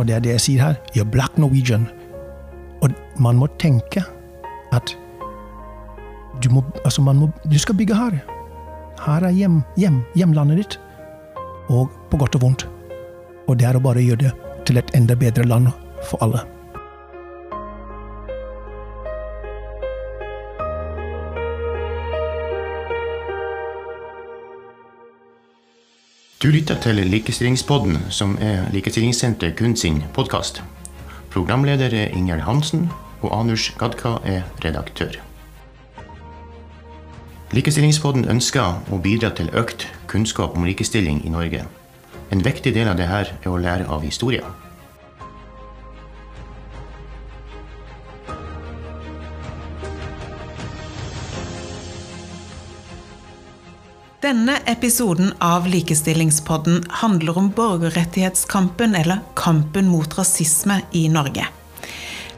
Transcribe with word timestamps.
Og 0.00 0.08
det 0.08 0.16
er 0.16 0.22
det 0.24 0.32
jeg 0.32 0.44
sier 0.46 0.62
her. 0.64 0.78
You're 0.96 1.04
black 1.04 1.36
Norwegian. 1.36 1.84
Og 2.80 2.94
man 3.20 3.36
må 3.36 3.50
tenke 3.60 4.00
at 4.72 4.94
du, 6.40 6.48
må, 6.48 6.64
altså 6.84 7.04
man 7.04 7.20
må, 7.20 7.28
du 7.44 7.58
skal 7.60 7.76
bygge 7.76 7.98
her. 7.98 8.16
Her 9.04 9.26
er 9.28 9.36
hjem, 9.36 9.60
hjem, 9.76 10.00
hjemlandet 10.16 10.62
ditt. 10.62 10.78
Og 11.68 11.92
på 12.10 12.16
godt 12.16 12.38
og 12.40 12.46
vondt. 12.46 12.64
Og 13.44 13.58
det 13.60 13.68
er 13.68 13.76
å 13.76 13.84
bare 13.84 14.00
gjøre 14.04 14.24
det 14.24 14.32
til 14.68 14.80
et 14.80 14.96
enda 14.96 15.18
bedre 15.18 15.44
land 15.44 15.68
for 16.08 16.24
alle. 16.24 16.46
Du 26.50 26.54
lytter 26.54 26.80
til 26.82 26.98
Likestillingspodden, 27.06 27.98
som 28.10 28.32
er 28.42 28.64
Likestillingssenteret 28.74 29.54
kun 29.54 29.76
sin 29.76 30.00
podkast. 30.14 30.56
Programleder 31.30 31.94
er 31.94 32.10
Ingjerd 32.10 32.40
Hansen, 32.40 32.88
og 33.22 33.40
Anush 33.40 33.76
Gadka 33.78 34.16
er 34.24 34.42
redaktør. 34.64 35.14
Likestillingspodden 37.54 38.26
ønsker 38.34 38.82
å 38.90 38.98
bidra 38.98 39.30
til 39.30 39.52
økt 39.54 39.86
kunnskap 40.10 40.58
om 40.58 40.66
likestilling 40.66 41.22
i 41.22 41.30
Norge. 41.30 41.62
En 42.34 42.42
viktig 42.42 42.74
del 42.74 42.90
av 42.90 42.98
dette 42.98 43.22
er 43.30 43.46
å 43.46 43.54
lære 43.54 43.86
av 43.86 44.02
historien. 44.02 44.59
Denne 54.20 54.58
episoden 54.68 55.30
av 55.38 55.66
Likestillingspodden 55.66 56.82
handler 56.88 57.38
om 57.38 57.46
borgerrettighetskampen, 57.56 58.94
eller 58.94 59.22
kampen 59.34 59.88
mot 59.88 60.18
rasisme 60.18 60.82
i 60.92 61.06
Norge. 61.08 61.46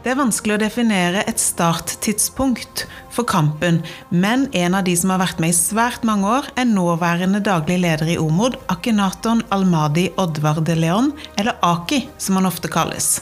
Det 0.03 0.13
er 0.13 0.19
vanskelig 0.21 0.55
å 0.55 0.61
definere 0.63 1.25
et 1.27 1.43
starttidspunkt 1.43 2.85
for 3.11 3.27
kampen, 3.27 3.81
men 4.15 4.47
en 4.55 4.79
av 4.79 4.87
de 4.87 4.95
som 4.99 5.11
har 5.11 5.25
vært 5.25 5.43
med 5.43 5.51
i 5.51 5.59
svært 5.59 6.07
mange 6.07 6.31
år, 6.31 6.53
er 6.55 6.71
nåværende 6.71 7.43
daglig 7.43 7.81
leder 7.83 8.15
i 8.15 8.19
OMOD, 8.19 8.61
Akenaton 8.71 9.43
Almadi 9.51 10.07
Oddvar 10.23 10.63
de 10.63 10.79
Leon, 10.79 11.11
eller 11.35 11.59
Aki 11.67 12.05
som 12.15 12.39
han 12.39 12.47
ofte 12.47 12.71
kalles. 12.71 13.17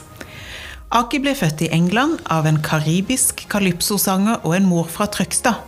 Aki 0.91 1.21
ble 1.23 1.37
født 1.39 1.61
i 1.63 1.69
England 1.71 2.19
av 2.35 2.49
en 2.51 2.57
karibisk 2.67 3.45
kalypsosanger 3.53 4.41
og 4.43 4.57
en 4.57 4.65
mor 4.67 4.89
fra 4.91 5.07
Trøgstad. 5.07 5.61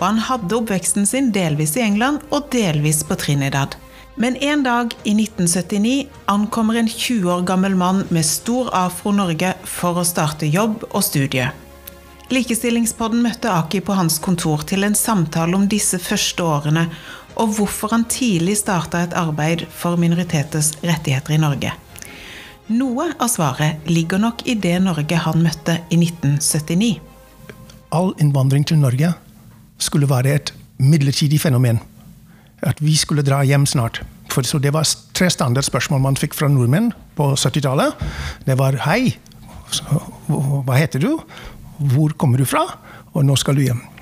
Og 0.00 0.02
han 0.02 0.18
hadde 0.26 0.56
oppveksten 0.56 1.06
sin 1.06 1.28
delvis 1.34 1.76
i 1.78 1.84
England 1.84 2.24
og 2.34 2.48
delvis 2.50 3.04
på 3.06 3.14
Trinidad. 3.20 3.76
Men 4.18 4.34
en 4.42 4.64
dag 4.66 4.90
i 5.06 5.14
1979 5.14 6.08
ankommer 6.30 6.80
en 6.80 6.90
20 6.90 7.30
år 7.36 7.44
gammel 7.46 7.78
mann 7.78 8.02
med 8.10 8.26
stor 8.26 8.72
afro 8.74 9.14
Norge 9.14 9.52
for 9.62 10.02
å 10.02 10.06
starte 10.06 10.50
jobb 10.50 10.82
og 10.90 11.06
studie. 11.06 11.52
Likestillingspodden 12.34 13.22
møtte 13.22 13.54
Aki 13.54 13.84
på 13.86 13.94
hans 13.94 14.18
kontor 14.18 14.66
til 14.66 14.82
en 14.82 14.98
samtale 14.98 15.54
om 15.54 15.68
disse 15.70 16.02
første 16.02 16.42
årene, 16.42 16.88
og 17.38 17.54
hvorfor 17.60 17.94
han 17.94 18.08
tidlig 18.10 18.58
starta 18.58 19.06
et 19.06 19.14
arbeid 19.18 19.68
for 19.70 19.98
minoriteters 19.98 20.72
rettigheter 20.82 21.38
i 21.38 21.42
Norge. 21.46 21.74
Noe 22.72 23.10
av 23.20 23.28
svaret 23.28 23.84
ligger 23.92 24.16
nok 24.22 24.46
i 24.48 24.54
det 24.56 24.78
Norge 24.80 25.18
han 25.20 25.42
møtte 25.44 25.74
i 25.92 25.98
1979. 26.00 26.94
All 27.92 28.14
innvandring 28.16 28.64
til 28.64 28.80
Norge 28.80 29.10
skulle 29.76 30.08
være 30.08 30.32
et 30.32 30.52
midlertidig 30.80 31.42
fenomen. 31.42 31.82
At 32.64 32.80
vi 32.80 32.96
skulle 32.96 33.24
dra 33.26 33.42
hjem 33.44 33.66
snart. 33.68 34.00
For 34.32 34.42
så 34.48 34.58
Det 34.58 34.72
var 34.72 34.88
tre 35.12 35.28
standardspørsmål 35.28 36.00
man 36.00 36.16
fikk 36.16 36.32
fra 36.34 36.48
nordmenn 36.48 36.92
på 37.16 37.34
70-tallet. 37.36 37.92
Det 38.46 38.58
var 38.58 38.72
'hei, 38.72 39.16
hva 40.28 40.74
heter 40.74 40.98
du', 40.98 41.20
'hvor 41.78 42.16
kommer 42.16 42.38
du 42.38 42.44
fra', 42.44 42.78
og 43.12 43.24
'nå 43.24 43.36
skal 43.36 43.54
du 43.56 43.60
hjem'. 43.60 43.93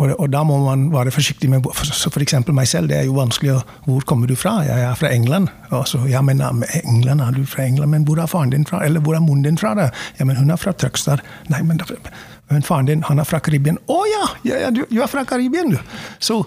Og, 0.00 0.20
og, 0.20 0.28
da 0.32 0.40
må 0.42 0.56
man 0.64 0.86
være 0.92 1.12
forsiktig 1.12 1.50
med 1.52 1.66
for 1.76 2.10
F.eks. 2.10 2.34
meg 2.48 2.68
selv. 2.68 2.88
Det 2.88 2.96
er 2.96 3.08
jo 3.08 3.16
vanskelig 3.18 3.52
å 3.52 3.60
Hvor 3.84 4.04
kommer 4.08 4.30
du 4.30 4.34
fra? 4.38 4.62
Jeg 4.64 4.80
er 4.86 4.94
fra 4.96 5.10
England. 5.12 5.50
Altså, 5.70 6.00
ja, 6.08 6.22
men 6.24 6.40
England, 6.84 7.20
er 7.20 7.36
du 7.36 7.44
fra 7.46 7.66
England? 7.66 7.92
Men 7.92 8.06
hvor 8.08 8.22
er 8.22 8.30
faren 8.30 8.50
din 8.54 8.64
fra? 8.68 8.80
Eller 8.84 9.00
hvor 9.00 9.16
er 9.16 9.20
moren 9.20 9.44
din 9.44 9.58
fra? 9.60 9.74
Da? 9.76 9.90
Ja, 10.18 10.24
men 10.24 10.36
hun 10.36 10.50
er 10.50 10.60
fra 10.60 10.72
Trøgstad. 10.72 11.20
Nei, 11.52 11.60
men, 11.62 11.80
men 12.50 12.64
faren 12.64 12.88
din 12.88 13.04
han 13.08 13.20
er 13.20 13.28
fra 13.28 13.42
Karibia. 13.44 13.76
Å 13.86 13.98
ja! 14.08 14.22
ja, 14.48 14.62
ja 14.64 14.70
du, 14.72 14.84
du, 14.88 15.00
er 15.02 15.12
fra 15.12 15.26
Karibia, 15.28 15.66
du! 15.68 15.76
Så, 16.18 16.40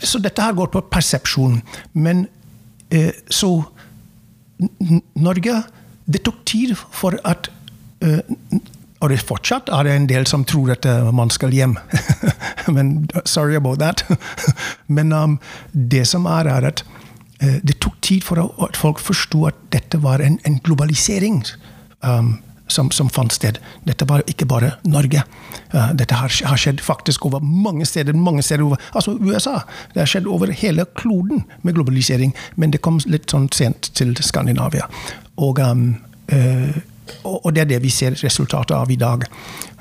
så, 0.00 0.22
dette 0.22 0.42
her 0.42 0.56
går 0.56 0.72
på 0.72 0.84
persepsjon. 0.92 1.60
Men 1.92 2.26
eh, 2.90 3.12
så 3.28 3.58
Norge 5.20 5.58
Det 6.06 6.22
tok 6.24 6.36
tid 6.48 6.70
for 6.78 7.18
at 7.28 7.50
eh, 8.00 8.22
og 9.00 9.10
det 9.12 9.20
fortsatt 9.20 9.68
er 9.72 9.84
det 9.84 9.94
en 9.94 10.08
del 10.08 10.26
som 10.28 10.44
tror 10.48 10.72
at 10.72 10.86
uh, 10.88 11.10
man 11.14 11.30
skal 11.30 11.52
hjem. 11.52 11.76
Men 12.76 13.08
sorry 13.24 13.56
about 13.56 13.78
that. 13.78 14.04
Men 14.86 15.12
um, 15.12 15.38
det 15.72 16.06
som 16.08 16.26
er, 16.26 16.48
er 16.48 16.70
at 16.72 16.84
uh, 17.42 17.58
det 17.62 17.78
tok 17.80 18.00
tid 18.00 18.24
for 18.24 18.40
at 18.64 18.76
folk 18.76 19.02
forsto 19.02 19.46
at 19.50 19.60
dette 19.72 20.00
var 20.02 20.24
en, 20.24 20.40
en 20.44 20.60
globalisering. 20.64 21.44
Um, 22.02 22.38
som, 22.68 22.90
som, 22.90 23.06
fant 23.10 23.30
sted. 23.32 23.60
Dette 23.86 24.08
var 24.08 24.24
ikke 24.26 24.46
bare 24.50 24.72
Norge. 24.84 25.22
Uh, 25.74 25.92
dette 25.94 26.16
har, 26.18 26.32
har, 26.48 26.58
skjedd 26.58 26.80
faktisk 26.82 27.26
over 27.28 27.38
mange 27.40 27.86
steder. 27.86 28.12
mange 28.12 28.42
steder 28.42 28.64
over, 28.64 28.80
Altså 28.92 29.14
USA. 29.20 29.60
Det 29.94 30.02
har 30.02 30.10
skjedd 30.10 30.26
over 30.26 30.50
hele 30.50 30.84
kloden 30.96 31.44
med 31.62 31.74
globalisering, 31.74 32.34
men 32.56 32.72
det 32.74 32.82
kom 32.82 32.98
litt 33.06 33.30
sånn 33.30 33.48
sent 33.54 33.92
til 33.94 34.16
Skandinavia. 34.18 34.88
Og 35.36 35.60
um, 35.62 35.88
uh, 36.32 36.74
og 37.24 37.48
det 37.54 37.64
er 37.64 37.72
det 37.76 37.82
vi 37.84 37.92
ser 37.94 38.16
resultatet 38.22 38.76
av 38.76 38.90
i 38.90 38.98
dag. 39.00 39.26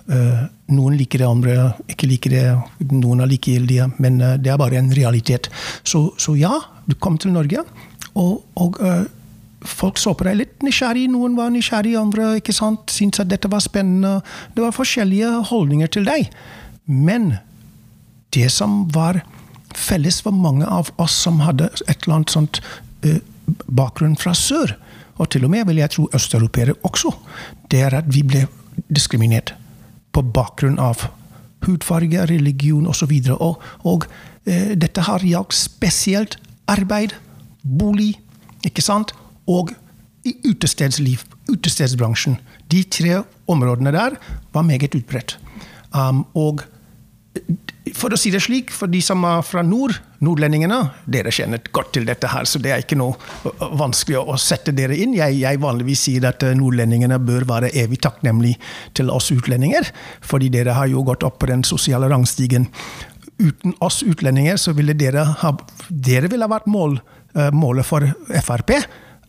Eh, 0.05 0.41
noen 0.69 0.97
liker 0.99 1.23
det, 1.23 1.27
andre 1.27 1.53
ikke 1.89 2.07
liker 2.09 2.33
det. 2.33 2.45
Noen 2.91 3.23
er 3.23 3.29
likegyldige, 3.31 3.87
men 3.97 4.19
eh, 4.21 4.35
det 4.37 4.51
er 4.53 4.59
bare 4.61 4.77
en 4.77 4.91
realitet. 4.93 5.49
Så, 5.81 6.07
så 6.21 6.35
ja, 6.37 6.53
du 6.85 6.93
kom 7.01 7.17
til 7.21 7.33
Norge, 7.33 7.63
og, 8.15 8.43
og 8.55 8.77
uh, 8.79 9.01
folk 9.67 9.97
så 9.99 10.13
på 10.15 10.27
deg 10.27 10.37
litt 10.39 10.61
nysgjerrig. 10.63 11.07
Noen 11.11 11.33
var 11.35 11.49
nysgjerrig, 11.51 11.95
andre 11.99 12.35
ikke 12.39 12.55
sant, 12.55 12.93
syntes 12.93 13.25
at 13.25 13.31
dette 13.33 13.49
var 13.51 13.65
spennende. 13.65 14.21
Det 14.55 14.63
var 14.63 14.77
forskjellige 14.77 15.31
holdninger 15.49 15.91
til 15.91 16.07
deg. 16.07 16.29
Men 16.85 17.33
det 18.37 18.47
som 18.53 18.85
var 18.93 19.23
felles 19.75 20.21
for 20.23 20.31
mange 20.31 20.69
av 20.69 20.93
oss 21.01 21.17
som 21.25 21.41
hadde 21.43 21.67
et 21.89 22.05
eller 22.05 22.21
annet 22.21 22.31
sånt 22.31 22.61
bakgrunn 23.67 24.15
fra 24.21 24.31
sør, 24.37 24.77
og 25.15 25.29
til 25.31 25.45
og 25.47 25.51
med 25.53 25.65
vil 25.69 25.79
jeg 25.81 25.93
tro 25.93 26.07
østeuropeere 26.13 26.75
også, 26.83 27.13
det 27.71 27.81
er 27.87 27.99
at 28.01 28.09
vi 28.11 28.23
ble 28.23 28.45
diskriminert 28.91 29.53
på 30.15 30.23
bakgrunn 30.35 30.79
av 30.79 31.07
hudfarge, 31.65 32.25
religion 32.29 32.87
osv. 32.87 33.13
Og, 33.33 33.39
og, 33.39 33.61
og 33.83 34.05
eh, 34.45 34.75
dette 34.79 35.05
har 35.07 35.23
gjaldt 35.25 35.55
spesielt 35.55 36.37
arbeid, 36.71 37.15
bolig, 37.63 38.13
ikke 38.65 38.83
sant? 38.83 39.15
og 39.45 39.71
i 40.25 40.33
utestedsliv, 40.49 41.21
utestedsbransjen. 41.51 42.39
De 42.73 42.81
tre 42.89 43.19
områdene 43.47 43.91
der 43.93 44.15
var 44.53 44.65
meget 44.65 44.95
utbredt. 44.97 45.37
Um, 45.93 46.25
og 46.33 46.63
for 47.93 48.13
å 48.13 48.17
si 48.17 48.31
det 48.33 48.41
slik, 48.41 48.71
for 48.73 48.89
de 48.89 48.99
som 49.03 49.21
er 49.27 49.43
fra 49.45 49.61
nord, 49.65 49.93
nordlendingene, 50.25 50.79
dere 51.11 51.33
kjenner 51.33 51.61
godt 51.75 51.91
til 51.97 52.07
dette 52.07 52.29
her, 52.31 52.47
så 52.49 52.57
det 52.61 52.71
er 52.73 52.81
ikke 52.81 52.97
noe 52.97 53.13
vanskelig 53.77 54.23
å 54.23 54.37
sette 54.41 54.73
dere 54.73 54.97
inn. 54.97 55.13
Jeg, 55.17 55.37
jeg 55.43 55.61
vanligvis 55.61 56.07
sier 56.07 56.25
at 56.29 56.41
nordlendingene 56.57 57.19
bør 57.21 57.45
være 57.49 57.69
evig 57.77 58.01
takknemlige 58.05 58.57
til 58.97 59.11
oss 59.13 59.29
utlendinger, 59.35 59.91
fordi 60.25 60.49
dere 60.53 60.77
har 60.77 60.89
jo 60.89 61.05
gått 61.05 61.25
opp 61.27 61.37
på 61.43 61.51
den 61.51 61.65
sosiale 61.67 62.09
rangstigen. 62.09 62.71
Uten 63.37 63.75
oss 63.83 64.01
utlendinger 64.07 64.57
så 64.61 64.73
ville 64.73 64.95
dere 64.97 65.27
ha, 65.43 65.53
dere 65.89 66.31
ville 66.31 66.47
ha 66.47 66.55
vært 66.55 66.71
mål, 66.71 66.97
målet 67.53 67.85
for 67.85 68.07
Frp 68.47 68.79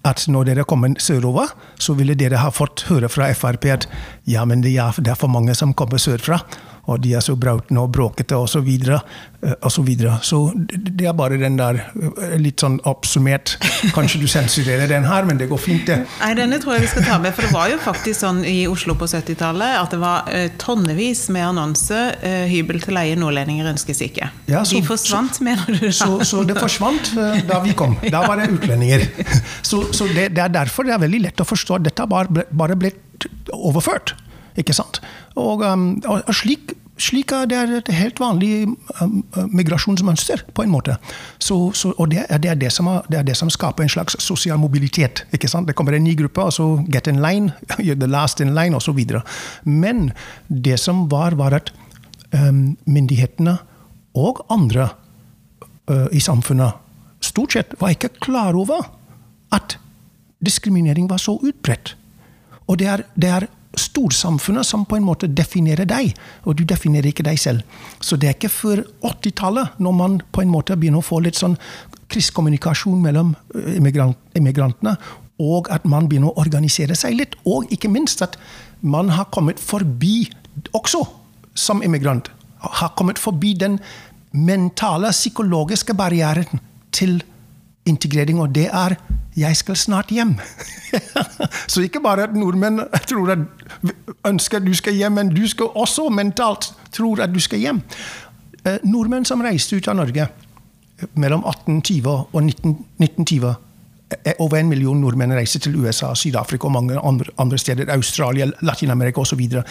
at 0.06 0.22
når 0.30 0.50
dere 0.50 0.64
kommer 0.68 0.94
sørover, 1.02 1.50
så 1.82 1.97
ville 1.98 2.14
dere 2.14 2.38
ha 2.38 2.52
fått 2.54 2.84
høre 2.91 3.10
fra 3.10 3.26
Frp 3.34 3.66
at 3.74 3.88
ja, 4.30 4.44
men 4.47 4.62
det 4.62 4.76
er, 4.78 4.94
for 5.18 5.32
mange 5.32 5.56
som 5.59 5.74
kommer 5.74 5.98
sørfra 5.98 6.38
og 6.86 7.03
de 7.03 7.15
er 7.18 7.24
så 7.24 7.34
brautende 7.38 7.83
og 7.83 7.92
bråkete 7.94 8.36
osv. 8.38 8.56
Så, 8.56 8.62
videre, 8.65 9.00
eh, 9.42 9.53
og 9.60 9.72
så, 9.72 9.83
videre. 9.84 10.15
så 10.24 10.38
det 10.56 11.06
er 11.06 11.12
bare 11.16 11.36
den 11.36 11.59
der 11.59 11.83
eh, 11.84 12.36
litt 12.41 12.62
sånn 12.62 12.78
oppsummert. 12.88 13.56
Kanskje 13.94 14.22
du 14.22 14.27
sensurerer 14.30 14.88
den 14.91 15.04
her, 15.04 15.27
men 15.28 15.41
det 15.41 15.50
går 15.50 15.60
fint, 15.60 15.84
det. 15.91 15.98
Nei, 16.22 16.30
denne 16.38 16.60
tror 16.62 16.77
jeg 16.77 16.86
vi 16.86 16.91
skal 16.94 17.06
ta 17.06 17.18
med, 17.21 17.34
for 17.36 17.44
det 17.44 17.53
var 17.53 17.68
jo 17.72 17.78
faktisk 17.84 18.22
sånn 18.22 18.41
i 18.48 18.56
Oslo 18.71 18.97
på 18.98 19.09
70-tallet 19.10 19.77
at 19.83 19.92
det 19.92 20.00
var 20.00 20.30
uh, 20.30 20.47
tonnevis 20.62 21.27
med 21.34 21.50
annonse 21.50 22.00
uh, 22.22 22.47
'Hybel 22.48 22.80
til 22.84 22.97
leie, 22.97 23.18
nordlendinger 23.18 23.68
ønskes 23.74 24.00
ikke'. 24.06 24.30
Ja, 24.48 24.65
så, 24.65 24.78
de 24.78 24.86
forsvant, 24.86 25.36
så, 25.36 25.44
mener 25.47 25.68
du? 25.68 25.88
Så, 25.92 26.10
så, 26.24 26.42
det 26.48 26.56
forsvant 26.60 27.12
da 27.47 27.60
vi 27.65 27.77
kom. 27.77 27.98
Da 28.09 28.24
var 28.24 28.41
det 28.41 28.48
utlendinger. 28.56 29.04
Så, 29.66 29.83
det, 30.15 30.28
det, 30.36 30.42
er 30.42 30.53
derfor 30.53 30.86
det 30.86 30.94
er 30.94 31.00
veldig 31.03 31.21
lett 31.27 31.41
å 31.42 31.47
forstå 31.47 31.78
at 31.78 31.86
dette 31.88 32.04
bare 32.09 32.30
ble, 32.30 32.44
bare 32.54 32.77
ble 32.78 32.92
overført. 33.53 34.15
Ikke 34.56 34.74
sant? 34.76 35.00
Og, 35.36 35.62
um, 35.62 36.03
og, 36.08 36.34
slik 36.34 36.74
slik 36.97 37.32
er 37.32 37.44
det 37.50 37.58
et 37.76 37.88
helt 37.92 38.20
vanlig 38.20 38.66
um, 39.03 39.18
migrasjonsmønster, 39.53 40.47
på 40.56 40.64
en 40.64 40.70
måte. 40.72 40.97
Så, 41.38 41.58
så, 41.76 41.92
og 41.98 42.10
det 42.10 42.22
er, 42.28 42.38
det, 42.41 42.50
er 42.50 42.60
det, 42.60 42.70
som 42.72 42.88
er, 42.88 43.03
det 43.12 43.18
er, 43.18 43.26
det 43.28 43.36
som 43.36 43.50
skaper 43.53 43.84
en 43.84 43.92
slags 43.92 44.16
sosial 44.24 44.58
mobilitet. 44.58 45.26
ikke 45.32 45.48
sant? 45.48 45.68
Det 45.68 45.76
kommer 45.76 45.92
en 45.92 46.04
ny 46.04 46.16
gruppe, 46.16 46.42
og 46.48 46.54
så 46.56 46.68
get 46.92 47.06
in 47.06 47.20
line, 47.20 47.53
the 48.00 48.08
last 48.08 48.41
in 48.41 48.54
line, 48.56 48.76
osv. 48.76 48.97
Men 49.64 50.10
det 50.48 50.80
som 50.80 51.10
var, 51.12 51.36
var 51.36 51.59
at 51.60 51.72
um, 52.32 52.78
myndighetene 52.86 53.59
og 54.16 54.47
andre 54.48 54.88
uh, 55.91 56.09
i 56.12 56.20
samfunnet 56.20 56.80
stort 57.20 57.52
sett 57.52 57.76
var 57.80 57.92
ikke 57.92 58.14
klar 58.24 58.56
over 58.56 58.88
at 59.52 59.76
diskriminering 60.44 61.10
var 61.10 61.20
så 61.20 61.36
utbredt. 61.42 61.97
Og 62.66 62.78
det 62.80 62.88
er, 62.88 63.04
det 63.14 63.30
er 63.30 63.47
storsamfunnet 63.80 64.66
som 64.66 64.84
på 64.88 64.96
en 64.98 65.06
måte 65.06 65.28
definerer 65.28 65.88
deg, 65.88 66.14
og 66.44 66.56
du 66.58 66.64
definerer 66.68 67.10
ikke 67.10 67.26
deg 67.26 67.40
selv. 67.40 67.62
Så 68.00 68.16
det 68.16 68.30
er 68.30 68.36
ikke 68.36 68.52
før 68.52 68.82
80-tallet, 69.04 69.76
når 69.82 69.96
man 69.96 70.18
på 70.32 70.44
en 70.44 70.52
måte 70.52 70.76
begynner 70.78 71.04
å 71.04 71.06
få 71.06 71.20
litt 71.24 71.38
sånn 71.38 71.58
krysskommunikasjon 72.12 73.02
mellom 73.02 73.34
eh, 73.54 73.76
immigrant, 73.76 74.18
immigrantene, 74.38 74.96
og 75.42 75.68
at 75.72 75.84
man 75.84 76.08
begynner 76.08 76.32
å 76.32 76.40
organisere 76.40 76.96
seg 76.96 77.18
litt. 77.18 77.36
Og 77.44 77.68
ikke 77.74 77.92
minst 77.92 78.24
at 78.24 78.38
man 78.80 79.12
har 79.12 79.28
kommet 79.34 79.60
forbi, 79.60 80.24
også 80.72 81.04
som 81.56 81.82
immigrant, 81.84 82.30
har 82.60 82.94
kommet 82.96 83.20
forbi 83.20 83.52
den 83.58 83.78
mentale, 84.36 85.12
psykologiske 85.12 85.94
barrieren 85.96 86.60
til 86.92 87.20
integrering, 87.86 88.41
og 88.41 88.54
det 88.54 88.66
er 88.72 88.97
'jeg 89.36 89.56
skal 89.56 89.77
snart 89.77 90.10
hjem'. 90.10 90.41
så 91.68 91.80
ikke 91.80 92.00
bare 92.00 92.22
at 92.22 92.34
nordmenn 92.34 92.80
tror 93.06 93.30
at 93.30 93.38
ønsker 94.27 94.56
at 94.56 94.66
du 94.66 94.74
skal 94.74 94.94
hjem, 94.94 95.12
men 95.12 95.28
du 95.28 95.48
skal 95.48 95.66
også 95.66 96.09
mentalt 96.09 96.72
tro 96.92 97.15
at 97.15 97.34
du 97.34 97.41
skal 97.41 97.59
hjem. 97.59 97.83
Eh, 98.66 98.78
nordmenn 98.84 99.24
som 99.24 99.41
reiste 99.41 99.77
ut 99.77 99.88
av 99.88 99.97
Norge 99.97 100.28
mellom 101.15 101.44
1820 101.47 102.09
og 102.09 102.42
1920 102.42 103.54
eh, 104.24 104.33
over 104.38 104.59
en 104.59 104.68
million 104.68 105.00
nordmenn 105.00 105.34
reiser 105.36 105.62
til 105.62 105.77
USA, 105.77 106.15
Syd-Afrika 106.15 106.66
og 106.66 106.72
mange 106.72 106.98
andre, 106.98 107.30
andre 107.38 107.59
steder. 107.59 107.92
Australia, 107.94 108.48
Latin-Amerika 108.62 109.21
osv. 109.21 109.41
Eh, 109.41 109.62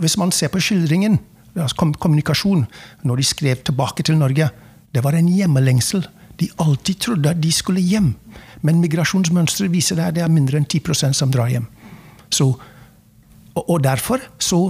hvis 0.00 0.16
man 0.16 0.32
ser 0.32 0.48
på 0.48 0.60
skildringen, 0.60 1.18
altså 1.56 1.92
kommunikasjon, 2.00 2.66
når 3.04 3.16
de 3.16 3.24
skrev 3.24 3.56
tilbake 3.56 4.02
til 4.02 4.16
Norge, 4.16 4.48
det 4.94 5.04
var 5.04 5.16
en 5.16 5.28
hjemmelengsel 5.28 6.06
de 6.40 6.48
alltid 6.62 7.00
trodde 7.00 7.30
at 7.30 7.42
de 7.42 7.52
skulle 7.52 7.80
hjem. 7.80 8.14
Men 8.62 8.80
migrasjonsmønsteret 8.82 9.72
viser 9.72 10.00
at 10.02 10.16
det 10.16 10.24
er 10.24 10.32
mindre 10.32 10.60
enn 10.60 10.68
10% 10.68 11.16
som 11.18 11.32
drar 11.34 11.50
hjem. 11.52 11.66
Så, 12.32 12.48
og, 13.54 13.62
og, 13.62 13.82
derfor, 13.84 14.22
så 14.38 14.62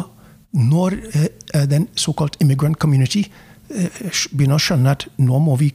når 0.52 0.98
eh, 1.14 1.66
den 1.70 1.88
såkalt 1.94 2.36
immigrant 2.42 2.78
community 2.82 3.24
eh, 3.70 4.02
begynner 4.32 4.58
å 4.58 4.64
skjønne 4.64 4.96
at 4.96 5.06
nå 5.22 5.38
må, 5.44 5.56
vi, 5.60 5.70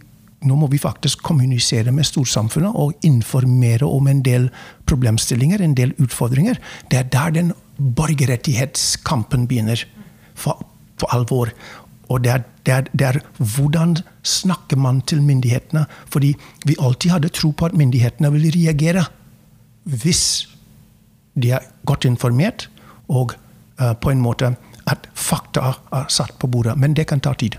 nå 0.45 0.57
må 0.59 0.69
vi 0.71 0.81
faktisk 0.81 1.23
kommunisere 1.25 1.93
med 1.95 2.09
storsamfunnet 2.09 2.75
og 2.75 2.97
informere 3.07 3.87
om 3.87 4.09
en 4.11 4.23
del 4.25 4.49
problemstillinger, 4.89 5.63
en 5.63 5.77
del 5.77 5.95
utfordringer, 6.01 6.59
det 6.91 6.99
er 7.03 7.13
der 7.13 7.37
den 7.39 7.53
borgerrettighetskampen 7.77 9.45
begynner. 9.49 9.85
For, 10.37 10.59
for 11.01 11.13
alvor. 11.15 11.49
Og 12.09 12.23
det 12.23 12.31
er, 12.31 12.43
det, 12.65 12.73
er, 12.73 12.81
det 12.93 13.07
er, 13.07 13.19
hvordan 13.39 13.97
snakker 14.23 14.79
man 14.79 15.01
til 15.01 15.21
myndighetene? 15.21 15.85
Fordi 16.07 16.35
vi 16.65 16.75
alltid 16.79 17.11
hadde 17.11 17.33
tro 17.35 17.51
på 17.51 17.67
at 17.67 17.75
myndighetene 17.75 18.31
ville 18.31 18.53
reagere 18.55 19.05
hvis 19.87 20.47
de 21.35 21.51
er 21.55 21.67
godt 21.85 22.05
informert, 22.05 22.69
og 23.07 23.31
uh, 23.79 23.93
på 24.01 24.11
en 24.11 24.19
måte 24.21 24.49
at 24.87 25.07
fakta 25.15 25.73
er 25.93 26.09
satt 26.11 26.35
på 26.39 26.49
bordet. 26.51 26.75
Men 26.79 26.95
det 26.95 27.07
kan 27.07 27.21
ta 27.23 27.33
tid. 27.33 27.55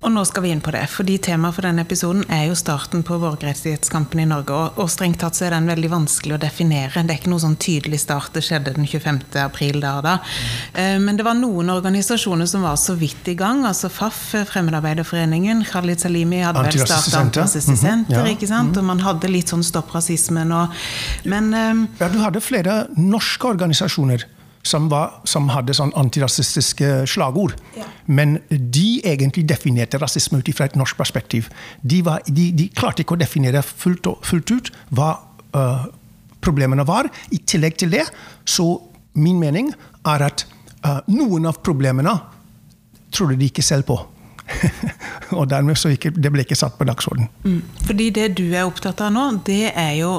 Og 0.00 0.08
nå 0.08 0.22
skal 0.24 0.46
vi 0.46 0.50
inn 0.54 0.62
på 0.64 0.72
det, 0.72 0.86
fordi 0.88 1.18
Temaet 1.20 1.52
for 1.58 1.66
denne 1.66 1.82
episoden 1.84 2.22
er 2.32 2.46
jo 2.48 2.54
starten 2.56 3.02
på 3.04 3.18
borgerrettighetskampen 3.20 4.22
i 4.22 4.24
Norge. 4.30 4.56
Og, 4.56 4.78
og, 4.80 4.88
strengt 4.88 5.20
tatt 5.20 5.36
så 5.36 5.44
er 5.46 5.52
den 5.52 5.68
veldig 5.68 5.90
vanskelig 5.92 6.38
å 6.38 6.40
definere. 6.40 7.02
Det 7.04 7.12
er 7.12 7.20
ikke 7.20 7.32
noe 7.32 7.42
sånn 7.42 7.58
tydelig 7.60 8.00
start. 8.06 8.32
Det 8.32 8.40
skjedde 8.46 8.72
den 8.78 8.88
25. 8.88 9.20
april 9.44 9.76
der 9.84 10.00
da. 10.06 10.16
Eh, 10.72 10.96
men 11.04 11.20
det 11.20 11.26
var 11.28 11.36
noen 11.36 11.68
organisasjoner 11.74 12.48
som 12.48 12.64
var 12.64 12.80
så 12.80 12.96
vidt 12.96 13.28
i 13.28 13.36
gang. 13.36 13.66
altså 13.68 13.92
FAF, 13.92 14.22
Fremmedarbeiderforeningen, 14.48 15.66
Khalid 15.68 16.00
Salimi 16.00 16.40
hadde 16.46 16.64
vel 16.64 16.80
starta 16.80 17.20
Antirasistisenter. 17.20 18.16
Mm 18.16 18.24
-hmm. 18.24 18.32
ikke 18.32 18.48
sant? 18.48 18.76
Og 18.80 18.84
man 18.84 19.04
hadde 19.04 19.28
litt 19.28 19.52
sånn 19.52 19.64
Stopp 19.64 19.92
rasismen 19.94 20.52
og 20.52 20.68
Men 21.24 21.54
eh, 21.54 21.86
Ja, 22.00 22.08
du 22.08 22.18
hadde 22.18 22.40
flere 22.40 22.86
norske 22.96 23.46
organisasjoner 23.46 24.24
som, 24.62 24.88
var, 24.92 25.20
som 25.24 25.48
hadde 25.54 25.74
sånn 25.76 25.92
antirasistiske 25.98 27.06
slagord. 27.08 27.56
Ja. 27.78 27.86
Men 28.06 28.38
de 28.48 29.00
egentlig 29.08 29.46
definerte 29.48 30.00
rasisme 30.00 30.40
ut 30.40 30.52
fra 30.56 30.68
et 30.68 30.76
norsk 30.78 30.98
perspektiv. 30.98 31.48
De, 31.80 32.02
var, 32.06 32.24
de, 32.28 32.50
de, 32.56 32.68
klarte 32.76 33.04
ikke 33.04 33.16
å 33.16 33.22
definere 33.22 33.64
fullt, 33.64 34.10
fullt 34.26 34.52
ut 34.52 34.70
hva 34.96 35.14
uh, 35.56 35.88
problemene 36.44 36.84
var. 36.88 37.08
I 37.32 37.40
tillegg 37.40 37.80
til 37.80 37.92
det, 37.94 38.04
så 38.44 38.74
min 39.16 39.40
mening 39.40 39.72
er 40.08 40.28
at 40.28 40.46
uh, 40.84 41.00
noen 41.08 41.48
av 41.50 41.62
problemene 41.64 42.18
trodde 43.10 43.40
de 43.40 43.50
ikke 43.50 43.64
selv 43.64 43.88
på. 43.88 43.98
og 45.38 45.44
dermed 45.50 45.78
så 45.78 45.92
ikke, 45.94 46.12
det 46.14 46.30
ble 46.34 46.44
ikke 46.44 46.58
satt 46.58 46.76
på 46.78 46.86
dagsorden. 46.88 47.30
Mm. 47.46 47.60
Fordi 47.86 48.08
det 48.14 48.32
du 48.38 48.48
er 48.50 48.66
opptatt 48.66 49.00
av 49.06 49.12
nå, 49.14 49.26
det 49.46 49.70
er 49.72 49.94
jo 50.02 50.18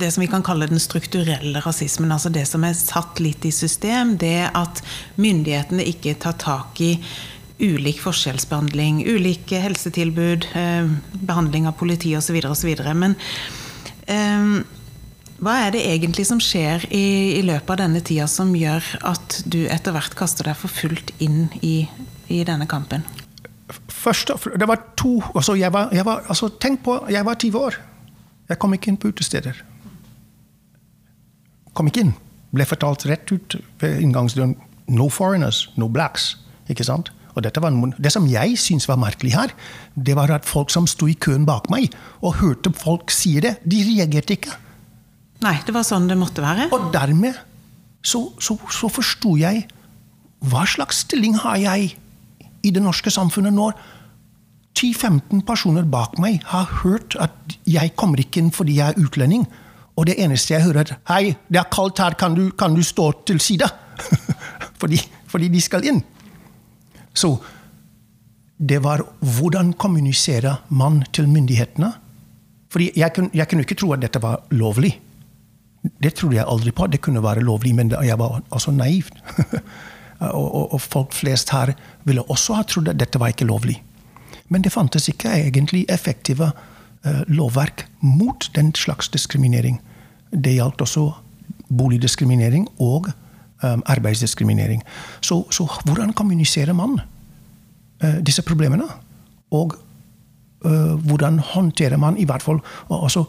det 0.00 0.10
som 0.14 0.22
vi 0.22 0.30
kan 0.30 0.44
kalle 0.46 0.68
den 0.70 0.80
strukturelle 0.82 1.62
rasismen. 1.64 2.12
Altså 2.14 2.30
det 2.32 2.46
som 2.50 2.64
er 2.66 2.76
satt 2.78 3.20
litt 3.22 3.44
i 3.48 3.52
system. 3.54 4.16
Det 4.20 4.50
at 4.54 4.82
myndighetene 5.16 5.86
ikke 5.90 6.16
tar 6.22 6.38
tak 6.40 6.80
i 6.84 6.94
ulik 7.58 8.00
forskjellsbehandling, 8.00 9.02
ulike 9.06 9.58
helsetilbud, 9.60 10.46
eh, 10.54 10.90
behandling 11.12 11.66
av 11.66 11.72
politi 11.78 12.14
osv. 12.16 12.38
osv. 12.46 12.74
Men 12.94 13.16
um, 14.06 14.60
hva 15.38 15.54
er 15.66 15.74
det 15.74 15.84
egentlig 15.86 16.26
som 16.26 16.40
skjer 16.42 16.86
i, 16.90 17.38
i, 17.38 17.42
løpet 17.46 17.70
av 17.74 17.80
denne 17.82 18.02
tida 18.02 18.26
som 18.30 18.54
gjør 18.58 18.86
at 19.06 19.40
du 19.46 19.64
etter 19.70 19.94
hvert 19.94 20.16
kaster 20.18 20.50
deg 20.50 20.58
for 20.58 20.70
fullt 20.70 21.12
inn 21.22 21.46
i, 21.62 21.88
i 22.30 22.42
denne 22.46 22.66
kampen? 22.70 23.06
Først, 23.92 24.30
det 24.56 24.68
var 24.70 24.80
to 24.96 25.18
altså 25.34 25.58
jeg 25.58 25.72
var, 25.74 25.90
jeg 25.92 26.06
var, 26.06 26.22
altså 26.30 26.48
Tenk 26.62 26.80
på, 26.86 26.94
jeg 27.10 27.26
var 27.26 27.36
20 27.36 27.58
år. 27.58 27.80
Jeg 28.48 28.58
kom 28.62 28.72
ikke 28.74 28.92
inn 28.92 29.00
på 29.00 29.10
utesteder 29.12 29.58
kom 31.78 31.90
ikke 31.90 32.06
inn. 32.06 32.16
Ble 32.54 32.66
fortalt 32.66 33.06
rett 33.08 33.30
ut 33.30 33.58
ved 33.82 34.02
inngangsdøren 34.02 34.56
no 34.88 35.08
foreigners, 35.12 35.68
no 35.76 35.88
blacks. 35.92 36.36
ikke 36.68 36.84
sant? 36.84 37.12
Og 37.38 37.44
noen, 37.44 37.92
det 38.02 38.10
som 38.10 38.26
jeg 38.26 38.56
syns 38.58 38.88
var 38.88 38.98
merkelig 38.98 39.36
her, 39.36 39.52
det 39.94 40.16
var 40.18 40.30
at 40.34 40.44
folk 40.48 40.72
som 40.74 40.88
sto 40.90 41.06
i 41.06 41.14
køen 41.14 41.46
bak 41.46 41.68
meg 41.70 41.92
og 42.20 42.40
hørte 42.40 42.72
folk 42.74 43.12
si 43.14 43.38
det, 43.40 43.60
de 43.62 43.84
reagerte 43.86 44.34
ikke. 44.34 44.56
Nei, 45.44 45.54
det 45.62 45.74
var 45.74 45.86
sånn 45.86 46.08
det 46.10 46.18
måtte 46.18 46.42
være. 46.42 46.66
Og 46.74 46.90
dermed 46.90 47.38
så, 48.02 48.24
så, 48.42 48.58
så 48.74 48.90
forsto 48.90 49.36
jeg 49.38 49.68
hva 50.50 50.64
slags 50.66 51.04
stilling 51.04 51.38
har 51.38 51.60
jeg 51.62 51.94
i 52.66 52.74
det 52.74 52.82
norske 52.82 53.10
samfunnet 53.10 53.54
når 53.54 53.78
10-15 54.78 55.42
personer 55.46 55.86
bak 55.86 56.18
meg 56.22 56.42
har 56.50 56.66
hørt 56.82 57.16
at 57.22 57.56
jeg 57.66 57.94
kommer 57.98 58.20
ikke 58.22 58.42
inn 58.42 58.52
fordi 58.54 58.78
jeg 58.78 58.94
er 58.94 59.02
utlending. 59.02 59.46
Og 59.98 60.06
det 60.06 60.14
eneste 60.22 60.54
jeg 60.54 60.62
hører, 60.62 60.86
er 60.86 60.98
'Hei, 61.08 61.34
det 61.50 61.58
er 61.58 61.70
kaldt 61.72 61.98
her, 61.98 62.14
kan 62.14 62.34
du, 62.34 62.50
kan 62.50 62.74
du 62.74 62.82
stå 62.82 63.12
til 63.26 63.40
side?' 63.40 63.68
fordi, 64.80 65.00
fordi, 65.26 65.48
de 65.48 65.60
skal 65.60 65.84
inn. 65.84 66.02
Så 67.14 67.36
det 68.58 68.82
var 68.84 69.02
hvordan 69.20 69.72
kommuniserer 69.72 70.62
man 70.70 71.02
til 71.12 71.28
myndighetene? 71.28 71.92
Fordi 72.70 72.90
jeg 72.96 73.12
kunne, 73.12 73.30
jeg 73.34 73.48
kunne 73.48 73.60
ikke 73.60 73.74
tro 73.74 73.92
at 73.92 74.02
dette 74.02 74.22
var 74.22 74.42
lovlig. 74.50 75.00
Det 76.02 76.14
trodde 76.14 76.36
jeg 76.36 76.46
aldri 76.48 76.70
på. 76.70 76.86
Det 76.86 77.00
kunne 77.00 77.22
være 77.22 77.40
lovlig, 77.40 77.74
men 77.74 77.90
jeg 77.90 78.18
var 78.18 78.42
altså 78.52 78.70
naiv. 78.70 79.04
og, 80.20 80.54
og, 80.54 80.72
og, 80.72 80.80
folk 80.80 81.12
flest 81.12 81.50
her 81.50 81.72
ville 82.04 82.22
også 82.30 82.54
ha 82.54 82.62
trodd 82.62 82.88
at 82.88 83.00
dette 83.00 83.18
var 83.18 83.28
ikke 83.28 83.44
lovlig. 83.44 83.82
Men 84.48 84.62
det 84.62 84.72
fantes 84.72 85.08
ikke 85.08 85.28
egentlig 85.28 85.86
effektive 85.88 86.44
uh, 86.44 86.77
lovverk 87.28 87.86
mot 88.00 88.50
den 88.54 88.72
slags 88.74 89.08
diskriminering. 89.08 89.80
Det 90.32 90.56
gjaldt 90.56 90.80
også 90.84 91.10
boligdiskriminering 91.68 92.68
og 92.78 93.10
um, 93.62 93.82
arbeidsdiskriminering. 93.86 94.82
Så, 95.20 95.42
så, 95.50 95.68
hvordan 95.84 96.12
kommuniserer 96.12 96.72
man 96.72 97.00
uh, 98.04 98.18
disse 98.24 98.42
problemene? 98.42 98.88
Og 99.50 99.76
hvordan 100.58 101.38
håndterer 101.38 101.96
man 101.96 102.16
i 102.18 102.24
hvert 102.24 102.42
fall 102.42 102.58
også, 102.88 103.24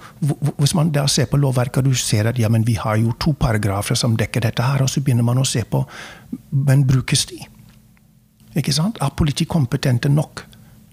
Hvis 0.57 0.75
man 0.75 0.91
da 0.91 1.07
ser 1.07 1.25
på 1.25 1.37
lovverket 1.37 1.85
du 1.85 1.93
ser 1.93 2.27
at 2.27 2.39
ja, 2.39 2.47
vi 2.47 2.73
har 2.73 2.95
jo 2.95 3.11
to 3.19 3.31
paragrafer 3.39 3.95
som 3.95 4.17
dekker 4.17 4.41
dette, 4.41 4.63
her, 4.63 4.81
og 4.81 4.89
så 4.89 5.01
begynner 5.01 5.23
man 5.23 5.37
å 5.37 5.45
se 5.45 5.63
på 5.63 5.85
Men 6.51 6.87
brukes 6.87 7.25
de? 7.25 7.37
Ikke 8.55 8.73
sant? 8.73 8.97
Er 9.01 9.13
politikompetente 9.15 10.09
nok 10.09 10.45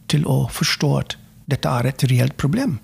til 0.08 0.26
å 0.26 0.48
forstå 0.52 0.96
at 0.98 1.16
dette 1.46 1.70
er 1.70 1.90
et 1.92 2.06
reelt 2.10 2.36
problem? 2.36 2.78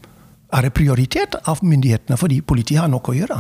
er 0.53 0.67
det 0.67 0.75
prioritet 0.77 1.37
av 1.49 1.63
myndighetene, 1.65 2.19
fordi 2.21 2.41
politiet 2.45 2.83
har 2.83 2.91
nok 2.93 3.09
å 3.09 3.17
gjøre. 3.17 3.39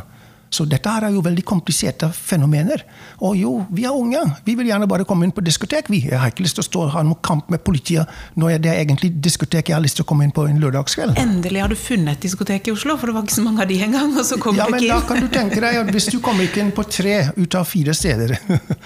Så 0.52 0.66
dette 0.68 0.90
her 0.92 1.06
er 1.06 1.14
jo 1.14 1.22
veldig 1.24 1.42
kompliserte 1.48 2.10
fenomener. 2.12 2.82
Og 3.24 3.36
jo, 3.40 3.52
vi 3.72 3.86
er 3.88 3.96
unge. 3.96 4.20
Vi 4.44 4.52
vil 4.58 4.68
gjerne 4.68 4.88
bare 4.90 5.06
komme 5.08 5.24
inn 5.24 5.32
på 5.32 5.40
diskotek. 5.44 5.88
vi. 5.88 6.02
Jeg 6.10 6.20
har 6.20 6.28
ikke 6.28 6.44
lyst 6.44 6.58
til 6.58 6.64
å 6.64 6.68
stå 6.68 6.82
og 6.84 6.90
ha 6.92 7.02
noen 7.06 7.20
kamp 7.24 7.48
med 7.50 7.62
politiet 7.64 8.08
når 8.36 8.58
det 8.60 8.70
er 8.72 8.82
egentlig 8.82 9.14
diskotek 9.24 9.70
jeg 9.70 9.76
har 9.78 9.82
lyst 9.84 9.96
til 9.96 10.04
å 10.04 10.08
komme 10.10 10.26
inn 10.26 10.34
på 10.34 10.44
en 10.48 10.60
lørdagskveld. 10.60 11.16
Endelig 11.22 11.62
har 11.64 11.72
du 11.72 11.78
funnet 11.78 12.18
et 12.18 12.26
diskotek 12.28 12.68
i 12.68 12.74
Oslo, 12.74 12.98
for 13.00 13.08
det 13.08 13.16
var 13.16 13.24
ikke 13.24 13.38
så 13.38 13.46
mange 13.46 13.64
av 13.64 13.72
de 13.72 13.78
engang. 13.86 14.12
Og 14.12 14.28
så 14.28 14.38
kom 14.42 14.58
ja, 14.58 14.68
du 14.68 14.76
men 14.76 14.86
da 14.90 15.00
kan 15.08 15.24
du 15.24 15.28
tenke 15.32 15.62
deg 15.64 15.80
at 15.80 15.92
hvis 15.94 16.10
du 16.12 16.18
kommer 16.20 16.44
ikke 16.44 16.60
inn 16.64 16.74
på 16.76 16.84
tre 16.84 17.16
ut 17.36 17.56
av 17.58 17.64
fire 17.68 17.94
steder 17.96 18.36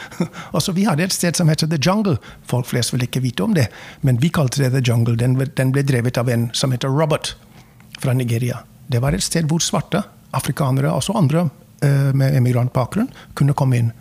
Altså, 0.56 0.72
Vi 0.76 0.86
hadde 0.86 1.04
et 1.04 1.14
sted 1.14 1.36
som 1.36 1.50
heter 1.50 1.66
The 1.70 1.80
Jungle. 1.82 2.16
Folk 2.46 2.70
flest 2.70 2.94
vil 2.94 3.06
ikke 3.06 3.24
vite 3.24 3.42
om 3.42 3.54
det, 3.56 3.66
men 4.06 4.20
vi 4.22 4.30
kalte 4.30 4.62
det 4.62 4.72
The 4.76 4.84
Jungle. 4.86 5.16
Den, 5.18 5.34
den 5.58 5.74
ble 5.74 5.82
drevet 5.86 6.18
av 6.20 6.30
en 6.30 6.48
som 6.54 6.72
heter 6.74 6.92
Robert 6.92 7.34
fra 7.98 8.14
Nigeria. 8.14 8.62
Det 8.86 9.00
var 9.02 9.16
et 9.16 9.24
sted 9.24 9.48
hvor 9.50 9.62
svarte, 9.62 10.04
afrikanere, 10.36 10.92
altså 10.92 11.16
andre 11.18 11.48
eh, 11.82 12.12
med 12.16 12.36
emigrantbakgrunn, 12.38 13.08
kunne 13.34 13.56
komme 13.56 13.80
inn. 13.82 13.94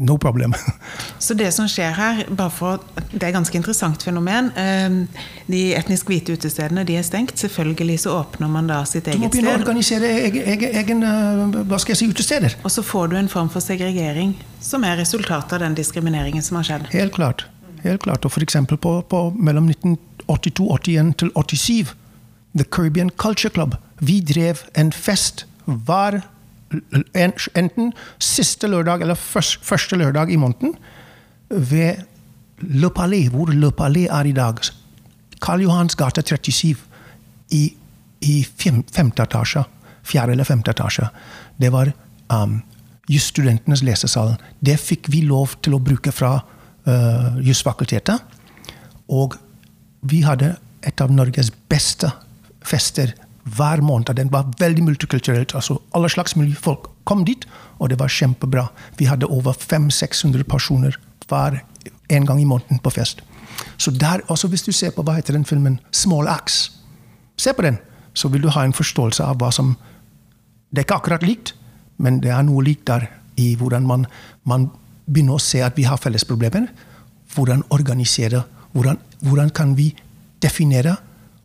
No 0.00 0.16
problem. 0.18 0.54
Så 1.18 1.34
det 1.38 1.52
som 1.54 1.68
skjer 1.70 1.92
her, 1.94 2.22
bare 2.34 2.50
for, 2.50 2.80
det 3.12 3.20
er 3.20 3.28
et 3.28 3.36
ganske 3.36 3.54
interessant 3.58 4.02
fenomen. 4.02 4.48
Eh, 4.58 5.20
De 5.50 5.60
etnisk 5.76 6.10
hvite 6.10 6.34
utestedene 6.34 6.82
de 6.88 6.96
er 6.98 7.04
stengt. 7.06 7.36
Selvfølgelig 7.38 8.00
så 8.06 8.16
åpner 8.22 8.50
man 8.50 8.70
da 8.70 8.80
sitt 8.88 9.06
eget 9.06 9.18
sted. 9.18 9.20
Du 9.20 9.26
må 9.26 9.30
begynne 9.34 9.52
å 9.54 9.60
organisere 9.60 10.10
egen, 10.24 10.48
egen, 10.54 10.74
egen 10.82 11.06
eh, 11.06 11.60
hva 11.68 11.78
skal 11.78 11.94
jeg 11.94 12.02
si, 12.02 12.10
utesteder. 12.10 12.56
Og 12.64 12.72
så 12.72 12.84
får 12.86 13.12
du 13.12 13.18
en 13.20 13.30
form 13.30 13.52
for 13.52 13.62
segregering, 13.62 14.34
som 14.64 14.86
er 14.88 14.98
resultatet 15.02 15.58
av 15.58 15.66
den 15.66 15.78
diskrimineringen 15.78 16.42
som 16.42 16.58
har 16.58 16.70
skjedd. 16.70 16.90
Helt 16.96 17.14
klart. 17.18 17.46
Helt 17.84 18.02
klart. 18.02 18.24
Og 18.26 18.42
eksempel 18.42 18.80
på, 18.80 18.96
på 19.08 19.22
mellom 19.36 19.68
1982 19.70 20.66
81 20.80 21.14
til 21.20 21.32
87, 21.36 21.94
The 22.56 22.64
Caribbean 22.64 23.10
Culture 23.10 23.52
Club, 23.52 23.76
vi 24.00 24.20
drev 24.24 24.64
en 24.78 24.92
fest 24.92 25.46
hver 25.64 26.20
enten 27.18 27.92
siste 28.22 28.68
lørdag 28.70 29.02
eller 29.02 29.18
første 29.18 29.98
lørdag 29.98 30.30
i 30.30 30.38
måneden 30.38 30.76
ved 31.50 32.06
Le 32.60 32.90
Palais, 32.90 33.30
hvor 33.32 33.50
Le 33.52 33.70
Palais 33.72 34.08
er 34.10 34.28
i 34.28 34.32
dag. 34.32 34.60
Karl 35.40 35.62
Johans 35.64 35.96
gate 35.96 36.22
37 36.22 36.76
i, 37.50 37.74
i 38.20 38.34
fem, 38.44 38.84
femte 38.92 39.24
etasje. 39.24 39.64
Fjerde 40.04 40.32
eller 40.32 40.44
femte 40.44 40.70
etasje. 40.70 41.08
Det 41.60 41.72
var 41.72 41.92
um, 42.32 42.60
jusstudentenes 43.08 43.82
lesesal. 43.82 44.36
Det 44.60 44.76
fikk 44.80 45.08
vi 45.12 45.24
lov 45.26 45.56
til 45.64 45.74
å 45.76 45.82
bruke 45.82 46.12
fra 46.12 46.36
uh, 46.40 47.40
jusfakultetet. 47.40 48.20
Og 49.08 49.34
vi 50.02 50.22
hadde 50.24 50.54
et 50.86 51.00
av 51.00 51.12
Norges 51.12 51.50
beste 51.68 52.12
fester 52.64 53.14
hver 53.44 53.80
måned. 53.80 54.14
Den 54.16 54.32
var 54.32 54.52
veldig 54.58 54.84
multikulturelt. 54.84 55.54
altså 55.54 55.78
Alle 55.94 56.08
slags 56.08 56.34
folk 56.60 56.90
kom 57.04 57.24
dit, 57.24 57.46
og 57.78 57.90
det 57.90 57.98
var 57.98 58.08
kjempebra. 58.08 58.66
Vi 58.98 59.04
hadde 59.04 59.26
over 59.26 59.52
500-600 59.52 60.42
personer 60.42 60.96
hver 61.28 61.60
en 62.08 62.26
gang 62.26 62.40
i 62.40 62.44
måneden 62.44 62.78
på 62.78 62.90
fest. 62.90 63.22
Så 63.78 63.90
der, 63.90 64.20
også 64.28 64.48
Hvis 64.48 64.62
du 64.62 64.72
ser 64.72 64.90
på 64.90 65.02
hva 65.02 65.14
heter 65.14 65.32
den 65.32 65.44
filmen 65.44 65.80
Small 65.92 66.28
Axe, 66.28 66.70
se 67.36 67.52
på 67.52 67.62
den, 67.62 67.78
så 68.14 68.28
vil 68.28 68.42
du 68.42 68.48
ha 68.48 68.64
en 68.64 68.72
forståelse 68.72 69.24
av 69.24 69.36
hva 69.36 69.50
som 69.50 69.76
Det 70.70 70.78
er 70.78 70.84
ikke 70.84 70.94
akkurat 70.94 71.22
likt, 71.22 71.54
men 71.98 72.20
det 72.20 72.30
er 72.30 72.42
noe 72.42 72.62
likt 72.62 72.86
der 72.86 73.08
i 73.36 73.56
hvordan 73.58 73.86
man, 73.86 74.06
man 74.44 74.68
begynner 75.10 75.34
å 75.34 75.42
se 75.42 75.58
at 75.66 75.74
vi 75.76 75.82
har 75.82 75.98
felles 75.98 76.24
problemer. 76.24 76.68
Hvordan 77.34 77.64
organisere, 77.70 78.44
hvordan, 78.72 78.98
hvordan 79.18 79.50
kan 79.50 79.76
vi 79.76 79.88
definere 80.42 80.96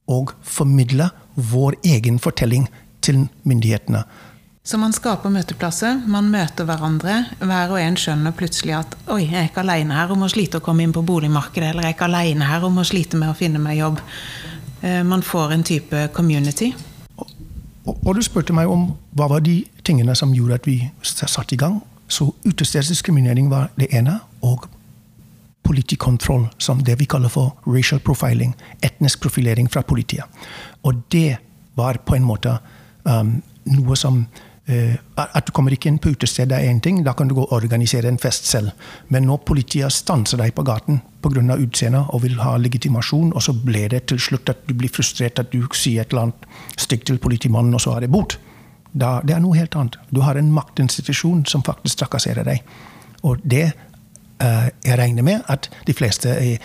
og 0.08 0.36
formidle 0.44 1.10
vår 1.36 1.76
egen 1.84 2.20
fortelling 2.20 2.70
til 3.06 3.28
myndighetene. 3.44 4.04
Så 4.66 4.80
man 4.82 4.94
skaper 4.98 5.30
møteplasser, 5.30 6.00
man 6.10 6.32
møter 6.34 6.66
hverandre. 6.66 7.20
Hver 7.38 7.74
og 7.76 7.78
en 7.78 7.98
skjønner 8.02 8.34
plutselig 8.34 8.74
at 8.80 8.96
oi, 9.14 9.22
jeg 9.28 9.38
er 9.38 9.50
ikke 9.52 9.62
alene 9.62 9.94
her 9.94 10.14
om 10.16 10.24
å 10.26 10.30
slite 10.32 10.58
å 10.58 10.64
komme 10.66 10.82
inn 10.82 10.96
på 10.96 11.04
boligmarkedet, 11.06 11.70
eller 11.70 11.86
jeg 11.86 11.94
er 11.94 11.98
ikke 12.00 12.08
alene 12.10 12.48
her 12.50 12.66
om 12.66 12.80
å 12.82 12.86
slite 12.88 13.20
med 13.22 13.30
å 13.30 13.38
finne 13.38 13.62
meg 13.62 13.78
jobb. 13.78 14.02
Eh, 14.82 15.04
Man 15.06 15.22
får 15.22 15.54
en 15.54 15.64
type 15.64 16.08
community. 16.18 16.72
Og, 17.86 17.94
og 17.94 18.16
du 18.18 18.24
spurte 18.26 18.56
meg 18.58 18.72
om 18.72 18.88
hva 19.14 19.30
var 19.36 19.46
de 19.46 19.60
tingene 19.86 20.16
som 20.18 20.34
gjorde 20.34 20.58
at 20.58 20.66
vi 20.66 20.80
satte 21.06 21.54
i 21.54 21.62
gang. 21.62 21.84
Så 22.10 22.32
utestedsdiskriminering 22.46 23.52
var 23.54 23.70
det 23.78 23.92
ene, 23.94 24.18
og 24.42 24.66
politikontroll, 25.66 26.48
som 26.58 26.84
det 26.86 27.00
vi 27.02 27.10
kaller 27.10 27.32
for 27.34 27.58
racial 27.66 28.00
profiling. 28.06 28.54
Etnisk 28.86 29.26
profilering 29.26 29.70
fra 29.72 29.82
politiet. 29.82 30.26
Og 30.86 31.04
det 31.12 31.38
var 31.76 32.00
på 32.06 32.16
en 32.16 32.28
måte 32.28 32.60
um, 33.04 33.40
noe 33.76 33.98
som 34.00 34.26
Uh, 34.66 34.96
At 35.14 35.46
du 35.46 35.52
kommer 35.54 35.70
ikke 35.76 35.92
inn 35.92 36.00
på 36.02 36.10
utestedet 36.16 36.58
er 36.58 36.72
én 36.72 36.80
ting, 36.82 37.04
da 37.06 37.14
kan 37.14 37.30
du 37.30 37.36
gå 37.38 37.44
og 37.44 37.52
organisere 37.54 38.10
en 38.10 38.18
fest 38.18 38.48
selv. 38.50 38.72
Men 39.14 39.28
når 39.30 39.44
politiet 39.46 39.94
stanser 39.94 40.42
deg 40.42 40.56
på 40.58 40.66
gaten 40.66 41.04
pga. 41.22 41.54
utseendet 41.54 42.10
og 42.10 42.24
vil 42.24 42.40
ha 42.42 42.58
legitimasjon, 42.58 43.34
og 43.34 43.44
så 43.44 43.54
ble 43.54 43.88
det 43.88 44.08
til 44.08 44.18
slutt 44.20 44.50
at 44.50 44.66
du 44.68 44.74
blir 44.74 44.90
frustrert 44.90 45.40
at 45.40 45.52
du 45.52 45.68
sier 45.72 46.02
et 46.02 46.10
eller 46.10 46.22
annet 46.24 46.48
stygt 46.78 47.06
til 47.06 47.20
politimannen, 47.20 47.76
og 47.76 47.82
så 47.82 47.94
har 47.94 48.02
det 48.02 48.10
bot. 48.10 48.40
Da, 48.94 49.22
det 49.22 49.36
er 49.36 49.40
noe 49.40 49.56
helt 49.56 49.76
annet. 49.76 50.00
Du 50.10 50.22
har 50.22 50.36
en 50.36 50.52
maktinstitusjon 50.52 51.46
som 51.46 51.62
faktisk 51.62 52.00
trakasserer 52.00 52.44
deg. 52.44 52.64
Og 53.22 53.38
det 53.44 53.74
jeg 54.40 54.98
regner 55.00 55.24
med 55.24 55.46
at 55.48 55.70
de 55.88 55.94
fleste 55.96 56.32
eh, 56.36 56.58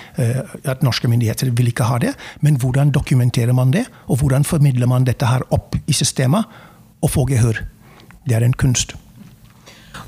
at 0.64 0.82
norske 0.82 1.08
myndigheter 1.08 1.52
vil 1.54 1.70
ikke 1.70 1.86
ha 1.86 1.98
det. 2.02 2.14
Men 2.40 2.56
hvordan 2.56 2.90
dokumenterer 2.90 3.52
man 3.52 3.70
det, 3.70 3.86
og 4.06 4.22
hvordan 4.22 4.44
formidler 4.44 4.86
man 4.90 5.06
dette 5.06 5.26
her 5.26 5.44
opp 5.54 5.76
i 5.86 5.92
systemet 5.92 6.44
og 7.02 7.10
får 7.10 7.30
gehør? 7.30 7.62
Det 8.26 8.36
er 8.36 8.44
en 8.44 8.54
kunst. 8.54 8.96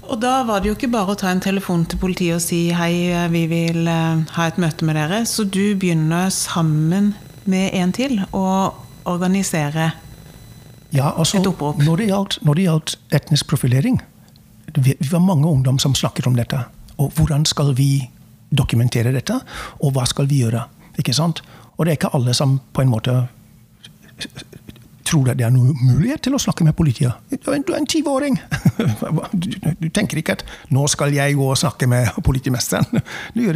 Og 0.03 0.19
da 0.21 0.43
var 0.45 0.61
det 0.61 0.73
jo 0.73 0.77
ikke 0.77 0.91
bare 0.93 1.15
å 1.15 1.19
ta 1.19 1.31
en 1.31 1.41
telefon 1.41 1.85
til 1.87 2.01
politiet 2.03 2.37
og 2.37 2.43
si 2.43 2.67
hei, 2.75 2.93
vi 3.33 3.47
vil 3.51 3.87
eh, 3.89 4.25
ha 4.37 4.49
et 4.49 4.59
møte 4.61 4.87
med 4.89 4.99
dere. 4.99 5.23
Så 5.29 5.47
du 5.47 5.75
begynner 5.79 6.33
sammen 6.35 7.15
med 7.45 7.75
en 7.75 7.93
til 7.95 8.21
å 8.33 8.47
organisere 9.05 9.93
Ja, 10.93 11.15
altså, 11.17 11.39
Et 11.41 11.47
opprop. 11.49 11.81
Når 11.83 11.97
det, 11.97 12.65
gjaldt, 12.67 12.97
etnisk 13.11 13.49
profilering 13.49 13.97
Vi 14.77 14.95
vi 15.01 15.09
var 15.09 15.21
mange 15.25 15.49
ungdom 15.49 15.79
som 15.79 15.95
snakket 15.95 16.27
om 16.27 16.37
dette. 16.37 16.61
Og 17.01 17.13
hvordan 17.17 17.47
skal 17.49 17.73
vi 17.79 18.03
dokumentere 18.53 19.15
dette, 19.15 19.39
og 19.81 19.95
hva 19.97 20.05
skal 20.09 20.29
vi 20.29 20.43
gjøre? 20.43 20.67
Ikke 21.01 21.15
sant? 21.17 21.41
Og 21.77 21.87
det 21.87 21.93
er 21.93 22.01
ikke 22.01 22.13
alle 22.17 22.35
som 22.37 22.59
på 22.73 22.85
en 22.85 22.93
måte 22.93 23.15
tror 25.13 25.29
det 25.37 25.45
er 25.45 25.53
noen 25.53 25.77
mulighet 25.85 26.23
til 26.25 26.35
å 26.37 26.41
snakke 26.41 26.65
med 26.65 26.77
politiet. 26.79 27.13
Du 27.31 27.51
er 27.53 27.61
en- 27.61 27.87
tyveåring. 27.93 28.39
Du, 29.33 29.49
du 29.81 29.89
tenker 29.93 30.19
ikke 30.21 30.33
at 30.39 30.43
'nå 30.71 30.87
skal 30.89 31.13
jeg 31.15 31.35
gå 31.37 31.45
og 31.51 31.57
snakke 31.59 31.87
med 31.89 32.09
politimesteren'. 32.25 33.01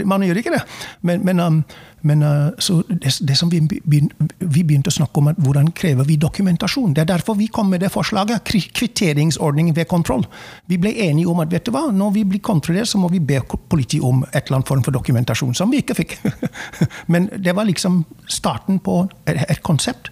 Man 0.05 0.23
gjør 0.23 0.41
ikke 0.41 0.53
det. 0.55 0.63
Men, 1.03 1.25
men, 1.25 1.41
um, 1.41 1.59
men 2.03 2.23
uh, 2.23 2.51
det, 2.89 3.13
det 3.29 3.37
som 3.39 3.51
vi, 3.51 3.61
begyn- 3.61 4.11
vi 4.41 4.63
begynte 4.63 4.91
å 4.93 4.97
snakke 4.97 5.21
om, 5.21 5.29
er 5.31 5.39
hvordan 5.41 5.71
krever 5.73 6.05
vi 6.05 6.17
dokumentasjon? 6.17 6.95
Det 6.95 7.05
er 7.05 7.11
derfor 7.17 7.37
vi 7.39 7.47
kom 7.49 7.71
med 7.71 7.81
det 7.81 7.91
forslaget. 7.93 8.45
Kvitteringsordning 8.47 9.73
ved 9.77 9.89
kontroll. 9.89 10.27
Vi 10.67 10.79
ble 10.79 10.93
enige 11.09 11.29
om 11.29 11.41
at 11.41 11.53
vet 11.53 11.67
du 11.67 11.73
hva, 11.75 11.87
når 11.93 12.13
vi 12.15 12.25
blir 12.25 12.41
kontrollert, 12.41 12.89
så 12.89 12.99
må 12.99 13.09
vi 13.13 13.21
be 13.21 13.41
politiet 13.69 14.05
om 14.05 14.25
et 14.33 14.47
eller 14.47 14.61
annet 14.61 14.69
form 14.69 14.83
for 14.87 14.93
dokumentasjon, 14.97 15.55
som 15.55 15.71
vi 15.71 15.83
ikke 15.85 15.95
fikk. 16.03 16.19
Men 17.13 17.31
det 17.39 17.55
var 17.57 17.65
liksom 17.69 18.05
starten 18.29 18.79
på 18.79 19.09
et 19.27 19.63
konsept. 19.63 20.11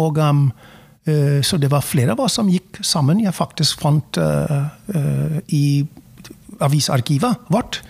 Og 0.00 0.18
um, 0.18 0.48
eh, 1.04 1.40
Så 1.42 1.58
det 1.60 1.70
var 1.72 1.86
flere 1.86 2.16
av 2.16 2.24
oss 2.24 2.38
som 2.38 2.50
gikk 2.50 2.80
sammen. 2.86 3.22
Jeg 3.22 3.36
faktisk 3.36 3.82
fant 3.84 4.20
uh, 4.20 4.66
uh, 4.94 5.38
i 5.48 5.86
avisarkivet 6.60 7.48
vårt 7.48 7.82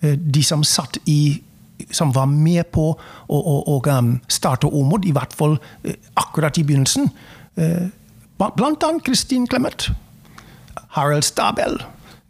de 0.00 0.40
som 0.44 0.62
satt 0.64 0.96
i 1.12 1.42
som 1.92 2.08
var 2.12 2.24
med 2.28 2.70
på 2.72 2.86
å, 2.92 3.36
å, 3.36 3.56
å 3.68 3.74
um, 3.84 4.14
starte 4.32 4.68
Omod, 4.68 5.04
i 5.04 5.12
hvert 5.12 5.32
fall 5.36 5.58
akkurat 6.20 6.56
i 6.56 6.64
begynnelsen. 6.64 7.10
Blant 8.40 8.84
annet 8.86 9.04
Kristin 9.04 9.44
Clemet, 9.48 9.90
Harald 10.96 11.24
Stabel, 11.28 11.82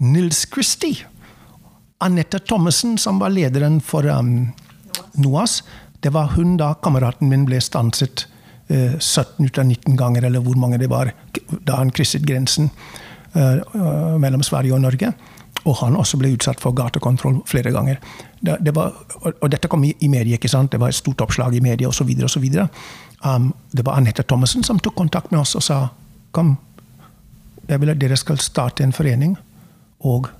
Nils 0.02 0.42
Christie, 0.50 1.06
Anette 2.00 2.40
Thommessen, 2.42 2.98
som 2.98 3.18
var 3.22 3.30
lederen 3.34 3.80
for 3.84 4.06
um, 4.08 4.50
NOAS. 5.14 5.60
Det 6.00 6.14
var 6.14 6.32
hun 6.36 6.56
da 6.56 6.72
kameraten 6.82 7.28
min 7.28 7.44
ble 7.48 7.60
stanset 7.60 8.24
17 8.70 9.46
ut 9.46 9.58
av 9.58 9.64
19 9.66 9.96
ganger, 9.96 10.24
eller 10.24 10.40
hvor 10.40 10.58
mange 10.58 10.78
det 10.78 10.90
var, 10.90 11.12
da 11.66 11.80
han 11.80 11.90
krysset 11.90 12.22
grensen 12.22 12.70
eh, 13.34 13.58
eh, 13.58 14.16
mellom 14.18 14.42
Sverige 14.46 14.74
og 14.74 14.80
Norge. 14.84 15.12
Og 15.64 15.76
han 15.82 15.96
også 15.98 16.16
ble 16.20 16.30
utsatt 16.32 16.60
for 16.62 16.72
gatekontroll 16.72 17.42
flere 17.46 17.72
ganger. 17.74 17.98
Det, 18.40 18.56
det 18.64 18.74
var, 18.76 18.94
og 19.26 19.50
dette 19.52 19.68
kom 19.68 19.84
i, 19.84 19.92
i 20.00 20.08
media, 20.08 20.38
ikke 20.38 20.48
sant? 20.48 20.72
det 20.72 20.80
var 20.80 20.88
et 20.88 20.96
stort 20.96 21.20
oppslag 21.20 21.54
i 21.58 21.60
media 21.60 21.88
osv. 21.88 22.08
Um, 23.20 23.50
det 23.72 23.84
var 23.84 23.98
Anette 23.98 24.22
Thommessen 24.22 24.64
som 24.64 24.78
tok 24.78 24.96
kontakt 24.96 25.32
med 25.34 25.42
oss 25.42 25.56
og 25.58 25.66
sa 25.66 25.80
kom, 26.32 26.54
jeg 27.68 27.80
vil 27.82 27.92
at 27.92 28.00
dere 28.00 28.16
skal 28.16 28.38
starte 28.40 28.86
en 28.86 28.94
forening 28.94 29.36
og 30.00 30.30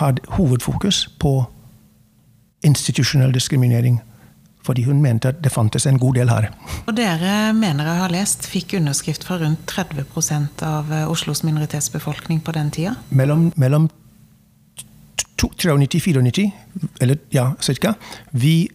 ha 0.00 0.10
hovedfokus 0.36 1.06
på 1.18 1.32
institusjonell 2.66 3.32
diskriminering 3.32 4.00
Fordi 4.70 4.84
hun 4.86 5.00
mente 5.02 5.32
at 5.32 5.40
det 5.42 5.50
fantes 5.50 5.86
en 5.90 5.98
god 5.98 6.14
del 6.14 6.28
her. 6.30 6.46
Og 6.86 6.94
dere 6.94 7.50
mener 7.58 7.88
jeg 7.88 7.98
har 8.04 8.12
lest 8.14 8.46
fikk 8.46 8.76
underskrift 8.78 9.24
fra 9.26 9.40
rundt 9.40 9.64
30 9.66 10.04
av 10.62 10.92
eh, 10.94 11.08
Oslos 11.10 11.42
minoritetsbefolkning 11.42 12.38
på 12.46 12.54
den 12.54 12.70
tida? 12.70 12.92
Mellom, 13.10 13.48
mellom 13.58 13.88
93-94, 15.40 16.44
eller 17.00 17.18
ja, 17.34 17.48
cirka. 17.58 17.96
Vi, 18.30 18.68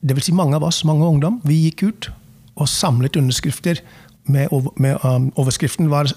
det 0.00 0.16
vil 0.16 0.24
si 0.24 0.32
mange 0.32 0.56
av 0.56 0.64
oss, 0.64 0.80
mange 0.88 1.04
ungdom, 1.04 1.42
vi 1.44 1.66
gikk 1.66 1.82
ut 1.90 2.08
og 2.54 2.70
samlet 2.70 3.18
underskrifter 3.20 3.82
med, 4.30 4.48
med 4.80 5.04
um, 5.04 5.28
overskriften 5.36 5.90
var 5.90 6.08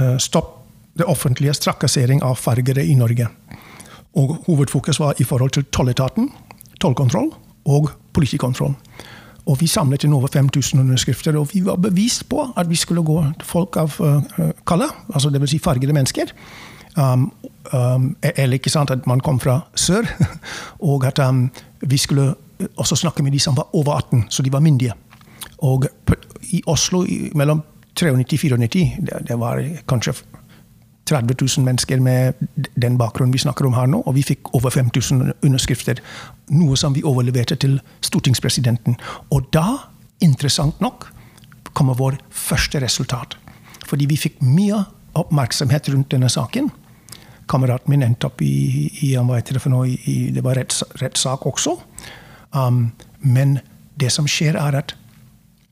uh, 0.00 0.16
'Stopp 0.18 0.58
det 0.98 1.06
offentlige 1.06 1.54
trakassering 1.54 2.22
av 2.22 2.34
fargere 2.34 2.82
i 2.84 2.96
Norge'. 2.98 3.28
Og 4.18 4.42
hovedfokus 4.46 4.98
var 5.00 5.14
i 5.20 5.24
forhold 5.24 5.54
til 5.54 5.64
tolletaten, 5.70 6.32
tollkontroll 6.80 7.30
og 7.64 7.90
politikontroll. 8.12 8.74
Og 9.46 9.58
vi 9.58 9.66
samlet 9.66 10.04
inn 10.06 10.14
over 10.14 10.30
5000 10.30 10.80
underskrifter, 10.80 11.36
og 11.38 11.48
vi 11.52 11.64
var 11.66 11.80
bevist 11.82 12.28
på 12.30 12.44
at 12.56 12.70
vi 12.70 12.78
skulle 12.78 13.02
gå 13.02 13.18
til 13.40 13.48
folk 13.48 13.76
av 13.76 13.96
uh, 14.00 14.52
kalle, 14.66 14.86
altså 15.14 15.30
dvs. 15.30 15.50
Si 15.50 15.58
fargede 15.58 15.92
mennesker. 15.92 16.30
Um, 16.96 17.32
um, 17.72 18.16
eller 18.22 18.60
ikke 18.60 18.70
sant, 18.70 18.90
at 18.90 19.06
man 19.06 19.20
kom 19.20 19.40
fra 19.40 19.60
sør, 19.74 20.06
og 20.92 21.06
at 21.06 21.18
um, 21.18 21.48
vi 21.80 21.96
skulle 21.98 22.34
også 22.76 22.96
snakke 22.96 23.22
med 23.22 23.32
de 23.32 23.40
som 23.40 23.56
var 23.56 23.74
over 23.74 23.96
18, 23.96 24.26
så 24.30 24.42
de 24.42 24.52
var 24.52 24.60
myndige. 24.60 24.92
Og 25.58 25.86
i 26.52 26.62
Oslo 26.66 27.04
mellom 27.34 27.62
93 27.96 28.52
og 28.52 28.58
94, 28.58 28.96
det, 29.00 29.28
det 29.28 29.38
var 29.38 29.62
kanskje 29.88 30.14
30 31.04 31.34
000 31.58 31.64
mennesker 31.66 32.00
med 32.00 32.34
den 32.74 32.98
bakgrunnen 32.98 33.32
vi 33.34 33.42
snakker 33.42 33.66
om 33.66 33.74
her 33.74 33.88
nå, 33.90 34.02
og 34.06 34.14
vi 34.14 34.22
fikk 34.22 34.52
over 34.54 34.70
5000 34.70 35.32
underskrifter. 35.42 35.98
Noe 36.54 36.76
som 36.78 36.94
vi 36.94 37.02
overleverte 37.02 37.56
til 37.58 37.80
stortingspresidenten. 38.00 38.96
Og 39.34 39.48
da, 39.54 39.66
interessant 40.22 40.80
nok, 40.80 41.08
kommer 41.72 41.98
vår 41.98 42.20
første 42.30 42.80
resultat. 42.82 43.36
Fordi 43.88 44.06
vi 44.06 44.20
fikk 44.20 44.40
mye 44.44 44.84
oppmerksomhet 45.18 45.90
rundt 45.92 46.12
denne 46.14 46.30
saken. 46.32 46.70
Kameraten 47.50 47.90
min 47.90 48.04
endte 48.06 48.28
opp 48.30 48.42
i, 48.44 48.88
i, 49.02 49.12
i, 49.12 50.16
det 50.32 50.44
var 50.44 50.60
rettssak 51.02 51.46
også. 51.46 51.76
Um, 52.52 52.92
men 53.20 53.58
det 54.00 54.12
som 54.12 54.28
skjer, 54.28 54.56
er 54.56 54.78
at, 54.78 54.94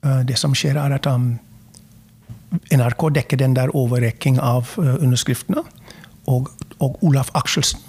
uh, 0.04 0.20
det 0.26 0.38
som 0.38 0.54
skjer 0.56 0.76
er 0.80 0.96
at 0.98 1.06
um, 1.06 1.38
NRK 2.50 3.08
dekker 3.14 3.38
den 3.38 3.54
der 3.56 3.72
overrekking 3.76 4.40
av 4.42 4.74
uh, 4.78 4.96
underskriftene. 5.02 5.62
Og, 6.30 6.50
og, 6.78 6.98
Olaf 7.04 7.30
Akselsen, 7.34 7.80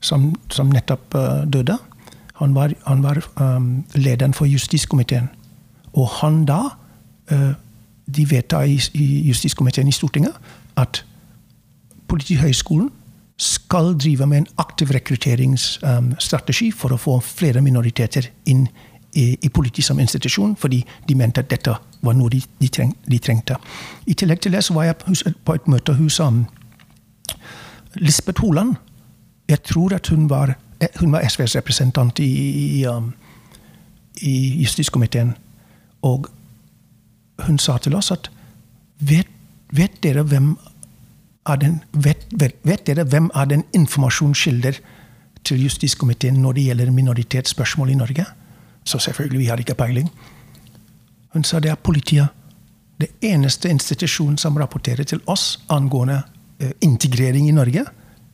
som, 0.00 0.32
som 0.52 0.72
nettopp 0.72 1.14
uh, 1.14 1.44
døde, 1.48 1.78
han 2.38 2.54
var, 2.54 2.72
han 2.86 3.02
var 3.02 3.22
um, 3.40 3.84
lederen 3.94 4.34
for 4.34 4.46
justiskomiteen. 4.46 5.28
Og 5.92 6.08
han 6.20 6.44
da 6.46 6.60
uh, 7.32 7.54
De 8.08 8.24
vedtar 8.30 8.64
i, 8.64 8.78
i 8.96 9.28
justiskomiteen 9.28 9.88
i 9.88 9.92
Stortinget 9.92 10.32
at 10.80 11.02
Politihøgskolen 12.08 12.86
skal 13.36 13.92
drive 14.00 14.26
med 14.26 14.38
en 14.38 14.46
aktiv 14.56 14.90
rekrutteringsstrategi 14.96 16.70
um, 16.70 16.78
for 16.78 16.94
å 16.94 16.96
få 16.96 17.18
flere 17.20 17.60
minoriteter 17.60 18.30
inn 18.48 18.64
i, 18.64 18.87
i 19.14 19.48
politiet 19.48 19.84
som 19.84 19.98
institusjon, 19.98 20.56
fordi 20.56 20.84
de 21.08 21.14
mente 21.14 21.40
at 21.40 21.50
dette 21.50 21.74
var 22.02 22.14
noe 22.14 22.30
de, 22.30 22.40
de, 22.60 22.68
treng, 22.68 22.92
de 23.10 23.18
trengte. 23.18 23.56
I 24.06 24.14
tillegg 24.14 24.40
til 24.44 24.52
det 24.52 24.62
så 24.64 24.74
var 24.76 24.84
jeg 24.84 25.34
på 25.44 25.54
et 25.56 25.68
møte 25.68 25.94
hos 25.98 26.20
um, 26.20 26.44
Lisbeth 27.94 28.40
Holand. 28.40 28.76
Jeg 29.48 29.62
tror 29.62 29.94
at 29.96 30.08
hun 30.12 30.28
var, 30.30 30.54
hun 31.00 31.12
var 31.12 31.28
SVs 31.28 31.56
representant 31.56 32.18
i, 32.18 32.30
i, 32.78 32.86
um, 32.86 33.12
i 34.20 34.62
justiskomiteen. 34.62 35.34
Og 36.02 36.28
hun 37.46 37.58
sa 37.58 37.78
til 37.78 37.96
oss 37.98 38.12
at 38.14 38.30
vet, 39.00 39.30
vet 39.72 40.02
dere 40.02 40.22
hvem 40.22 40.56
er 41.48 41.56
den, 41.56 41.80
vet, 41.92 42.26
vet, 42.36 42.60
vet 42.62 42.86
dere 42.86 43.06
hvem 43.08 43.30
er 43.34 43.48
den 43.48 43.64
informasjonskilder 43.74 44.78
til 45.48 45.62
justiskomiteen 45.64 46.42
når 46.42 46.58
det 46.58 46.64
gjelder 46.68 46.90
minoritetsspørsmål 46.92 47.90
i 47.94 47.98
Norge? 47.98 48.26
Så 48.88 48.98
selvfølgelig, 49.04 49.38
vi 49.42 49.48
hadde 49.50 49.64
ikke 49.66 49.76
peiling. 49.76 50.08
Hun 51.34 51.44
sa 51.44 51.60
det 51.60 51.70
er 51.70 51.80
politiet. 51.84 52.28
Det 52.98 53.10
eneste 53.22 53.68
institusjonen 53.70 54.38
som 54.40 54.56
rapporterer 54.58 55.04
til 55.04 55.20
oss 55.26 55.58
angående 55.70 56.22
uh, 56.62 56.70
integrering 56.82 57.48
i 57.48 57.54
Norge, 57.54 57.84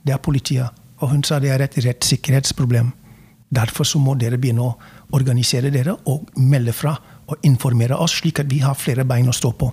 det 0.06 0.14
er 0.14 0.22
politiet. 0.22 0.70
Og 1.02 1.10
hun 1.10 1.24
sa 1.26 1.40
det 1.42 1.50
er 1.50 1.64
et 1.66 1.78
rettssikkerhetsproblem. 1.84 2.92
Derfor 3.54 3.84
så 3.84 3.98
må 3.98 4.14
dere 4.18 4.38
begynne 4.40 4.62
å 4.64 4.76
organisere 5.14 5.72
dere 5.74 5.96
og 6.10 6.30
melde 6.38 6.72
fra 6.72 6.94
og 7.26 7.44
informere 7.46 7.98
oss, 7.98 8.20
slik 8.20 8.40
at 8.40 8.50
vi 8.50 8.60
har 8.62 8.78
flere 8.78 9.04
bein 9.08 9.28
å 9.28 9.34
stå 9.34 9.52
på. 9.58 9.72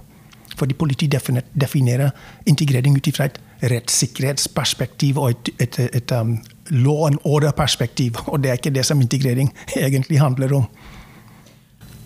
Fordi 0.58 0.76
politiet 0.76 1.14
definerer 1.54 2.12
integrering 2.50 2.98
ut 2.98 3.08
ifra 3.08 3.30
et 3.30 3.40
rettssikkerhetsperspektiv 3.72 5.20
og 5.22 5.32
et, 5.32 5.52
et, 5.60 5.80
et, 5.80 5.96
et 5.96 6.14
um, 6.18 6.36
law 6.72 7.06
and 7.08 7.20
order-perspektiv. 7.24 8.18
Og 8.32 8.42
det 8.44 8.52
er 8.52 8.60
ikke 8.60 8.74
det 8.74 8.86
som 8.86 9.02
integrering 9.02 9.52
egentlig 9.76 10.20
handler 10.20 10.54
om. 10.62 10.68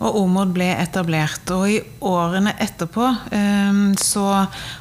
Og 0.03 0.17
OMOD 0.19 0.51
ble 0.57 0.67
etablert. 0.75 1.47
Og 1.55 1.69
i 1.71 1.77
årene 2.03 2.51
etterpå 2.61 3.05
ehm, 3.35 3.93
så 3.99 4.25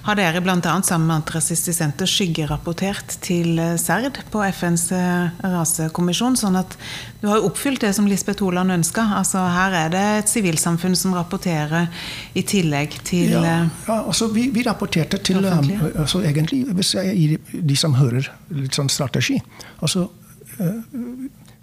har 0.09 0.19
dere 0.19 0.43
bl.a. 0.43 0.59
sammen 0.83 1.07
med 1.07 1.21
Antirasistisk 1.21 1.79
Senter 1.79 2.09
skyggerapportert 2.11 3.15
til 3.23 3.61
eh, 3.63 3.77
CERD 3.79 4.19
på 4.33 4.43
FNs 4.49 4.89
eh, 4.97 5.45
rasekommisjon. 5.55 6.35
Sånn 6.41 6.59
at 6.59 6.75
du 7.23 7.29
har 7.31 7.47
oppfylt 7.47 7.85
det 7.87 7.93
som 7.95 8.09
Lisbeth 8.11 8.43
Holand 8.43 8.75
ønska. 8.75 9.07
Altså, 9.21 9.45
her 9.55 9.79
er 9.85 9.95
det 9.95 10.03
et 10.25 10.35
sivilsamfunn 10.35 10.99
som 10.99 11.15
rapporterer 11.15 11.87
i 12.35 12.43
tillegg 12.43 12.99
til 13.07 13.37
Ja, 13.37 13.45
eh, 13.45 13.71
ja 13.87 14.01
altså 14.03 14.29
vi, 14.35 14.49
vi 14.55 14.67
rapporterte 14.67 15.23
til 15.23 15.47
altså 15.47 16.25
egentlig, 16.27 16.65
Hvis 16.75 16.95
jeg 16.99 17.15
gir 17.15 17.63
de 17.71 17.79
som 17.79 17.95
hører 17.95 18.27
litt 18.51 18.75
sånn 18.75 18.91
strategi 18.91 19.39
altså 19.83 20.09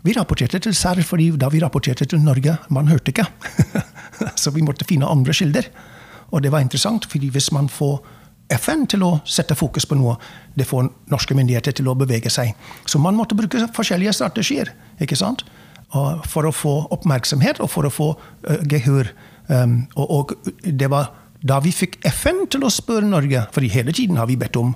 vi 0.03 0.15
rapporterte 0.17 0.59
til 0.63 0.75
SER 0.75 1.01
fordi 1.05 1.29
da 1.37 1.49
vi 1.53 1.61
rapporterte 1.61 2.07
til 2.09 2.21
Norge, 2.23 2.57
man 2.69 2.89
hørte 2.89 3.13
ikke. 3.13 3.27
så 4.41 4.53
vi 4.55 4.63
måtte 4.65 4.87
finne 4.89 5.09
andre 5.09 5.33
kilder. 5.33 5.69
Og 6.31 6.43
det 6.43 6.51
var 6.51 6.63
interessant, 6.63 7.05
fordi 7.05 7.29
hvis 7.29 7.51
man 7.51 7.69
får 7.69 7.99
FN 8.51 8.85
til 8.89 9.03
å 9.07 9.11
sette 9.25 9.55
fokus 9.55 9.85
på 9.87 9.95
noe, 9.95 10.17
det 10.57 10.67
får 10.67 10.89
norske 11.11 11.35
myndigheter 11.37 11.75
til 11.77 11.87
å 11.87 11.95
bevege 11.95 12.31
seg. 12.33 12.55
Så 12.85 12.99
man 12.99 13.15
måtte 13.15 13.37
bruke 13.37 13.67
forskjellige 13.75 14.15
strategier 14.19 14.73
ikke 15.01 15.19
sant? 15.19 15.45
for 15.91 16.47
å 16.47 16.53
få 16.55 16.69
oppmerksomhet 16.95 17.57
og 17.59 17.67
for 17.67 17.83
å 17.83 17.91
få 17.91 18.05
gehør. 18.71 19.09
Og, 19.99 20.31
det 20.63 20.87
var 20.87 21.09
da 21.43 21.57
vi 21.59 21.73
fikk 21.75 21.97
FN 22.07 22.45
til 22.53 22.63
å 22.63 22.71
spørre 22.71 23.09
Norge, 23.09 23.43
for 23.51 23.65
hele 23.65 23.91
tiden 23.91 24.19
har 24.21 24.29
vi 24.29 24.39
bedt 24.39 24.59
om 24.61 24.75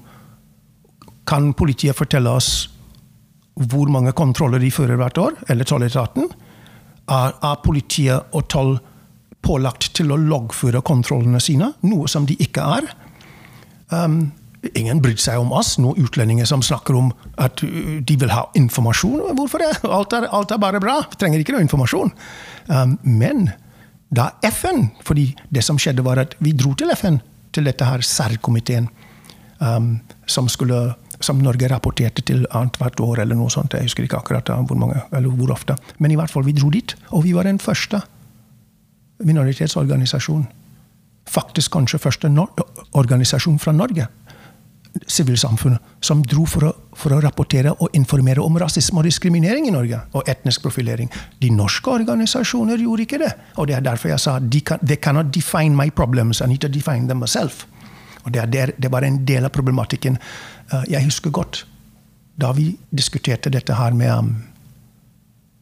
Kan 1.26 1.54
politiet 1.58 1.98
fortelle 1.98 2.30
oss 2.30 2.68
hvor 3.56 3.92
mange 3.92 4.12
kontroller 4.16 4.60
de 4.60 4.72
fører 4.74 5.00
hvert 5.00 5.18
år, 5.22 5.38
eller 5.50 5.68
tolletaten, 5.68 6.28
er, 7.06 7.36
er 7.36 7.62
politiet 7.64 8.36
og 8.36 8.48
toll 8.52 8.74
pålagt 9.46 9.92
til 9.96 10.12
å 10.12 10.20
loggføre 10.20 10.82
kontrollene 10.86 11.40
sine, 11.44 11.72
noe 11.86 12.10
som 12.12 12.26
de 12.28 12.36
ikke 12.42 12.66
er. 12.80 12.90
Um, 13.94 14.34
ingen 14.74 15.00
brydde 15.04 15.22
seg 15.22 15.40
om 15.40 15.54
oss, 15.54 15.76
noen 15.82 16.02
utlendinger 16.02 16.50
som 16.50 16.64
snakker 16.66 16.98
om 16.98 17.12
at 17.42 17.62
uh, 17.64 18.00
de 18.02 18.18
vil 18.22 18.34
ha 18.34 18.48
informasjon. 18.58 19.38
Hvorfor 19.38 19.62
det? 19.62 19.72
Alt 19.86 20.18
er, 20.18 20.28
alt 20.34 20.56
er 20.56 20.62
bare 20.62 20.82
bra. 20.84 20.98
Vi 21.12 21.22
trenger 21.22 21.44
ikke 21.44 21.56
noe 21.56 21.66
informasjon. 21.68 22.12
Um, 22.72 22.98
men 23.06 23.48
da 24.16 24.32
FN 24.50 24.90
fordi 25.06 25.30
det 25.54 25.64
som 25.66 25.80
skjedde, 25.82 26.06
var 26.06 26.22
at 26.22 26.36
vi 26.44 26.56
dro 26.58 26.74
til 26.78 26.92
FN, 26.98 27.22
til 27.56 27.70
dette 27.70 27.88
her 27.88 28.04
særkomiteen, 28.04 28.90
um, 29.62 30.00
som 30.28 30.50
skulle 30.52 30.96
som 31.24 31.40
Norge 31.40 31.70
rapporterte 31.72 32.24
til 32.26 32.46
annethvert 32.52 33.00
år, 33.00 33.22
eller 33.24 33.38
noe 33.38 33.52
sånt. 33.54 33.74
Jeg 33.74 33.88
husker 33.88 34.08
ikke 34.08 34.20
akkurat 34.20 34.50
hvor, 34.68 34.78
mange, 34.80 35.02
eller 35.16 35.32
hvor 35.32 35.54
ofte. 35.56 35.78
Men 36.00 36.12
i 36.12 36.20
hvert 36.20 36.32
fall, 36.32 36.46
vi 36.48 36.56
dro 36.58 36.70
dit. 36.74 36.96
Og 37.12 37.26
vi 37.26 37.34
var 37.36 37.48
den 37.48 37.60
første 37.60 38.02
minoritetsorganisasjonen. 39.24 40.48
Faktisk 41.26 41.74
kanskje 41.74 42.00
første 42.00 42.30
no 42.30 42.46
organisasjon 42.94 43.58
fra 43.60 43.74
Norge. 43.74 44.08
Sivilsamfunnet. 45.08 45.82
Som 46.00 46.22
dro 46.24 46.46
for 46.48 46.68
å, 46.70 46.72
for 46.96 47.16
å, 47.16 47.20
rapportere 47.24 47.74
og 47.74 47.96
informere 47.98 48.44
om 48.44 48.60
rasisme 48.62 49.02
og 49.02 49.08
diskriminering 49.10 49.68
i 49.68 49.74
Norge. 49.74 50.00
Og 50.16 50.30
etnisk 50.30 50.64
profilering. 50.64 51.10
De 51.42 51.50
norske 51.52 51.92
organisasjoner 51.92 52.84
gjorde 52.84 53.08
ikke 53.08 53.22
det. 53.24 53.32
Og 53.58 53.68
det 53.68 53.80
er 53.80 53.88
derfor 53.88 54.14
jeg 54.14 54.24
sa 54.24 54.38
de 54.40 54.62
kan, 54.62 54.84
they 54.86 55.00
cannot 55.02 55.34
define 55.34 55.76
my 55.76 55.90
problems. 55.90 56.42
I 56.42 56.52
need 56.52 56.62
to 56.64 56.72
define 56.72 57.10
them 57.10 57.24
myself. 57.24 57.66
Og 58.26 58.34
det, 58.34 58.42
er 58.42 58.46
der, 58.50 58.72
det 58.82 58.90
var 58.92 59.06
en 59.06 59.20
del 59.26 59.46
av 59.46 59.54
problematikken. 59.54 60.18
Eh, 60.74 60.84
jeg 60.96 61.06
husker 61.06 61.34
godt 61.34 61.66
da 62.42 62.52
vi 62.52 62.74
diskuterte 62.92 63.50
dette 63.50 63.76
her 63.78 63.94
med 63.96 64.12
um, 64.12 64.34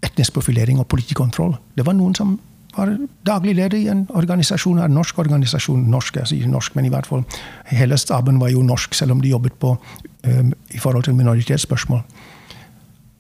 etnisk 0.02 0.34
profilering 0.34 0.80
og 0.82 0.88
politikontroll. 0.90 1.54
Det 1.78 1.86
var 1.86 1.94
noen 1.94 2.16
som 2.18 2.40
var 2.74 2.96
daglig 3.28 3.54
leder 3.60 3.78
i 3.78 3.92
en 3.94 4.08
organisasjon, 4.10 4.80
en 4.82 4.96
norsk 4.98 5.20
organisasjon. 5.22 5.84
Norsk, 5.94 6.18
jeg 6.18 6.32
sier 6.32 6.50
norsk, 6.50 6.74
men 6.74 6.88
i 6.88 6.90
hvert 6.90 7.06
fall 7.06 7.22
hele 7.70 8.00
staben 8.02 8.42
var 8.42 8.50
jo 8.50 8.64
norsk, 8.66 8.98
selv 8.98 9.14
om 9.14 9.22
de 9.22 9.30
jobbet 9.30 9.54
på 9.62 9.76
um, 9.78 10.54
i 10.74 10.82
forhold 10.82 11.06
til 11.06 11.18
minoritetsspørsmål. 11.20 12.02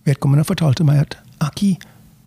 Vedkommende 0.10 0.48
fortalte 0.50 0.88
meg 0.88 1.04
at 1.06 1.19
Aki, 1.46 1.76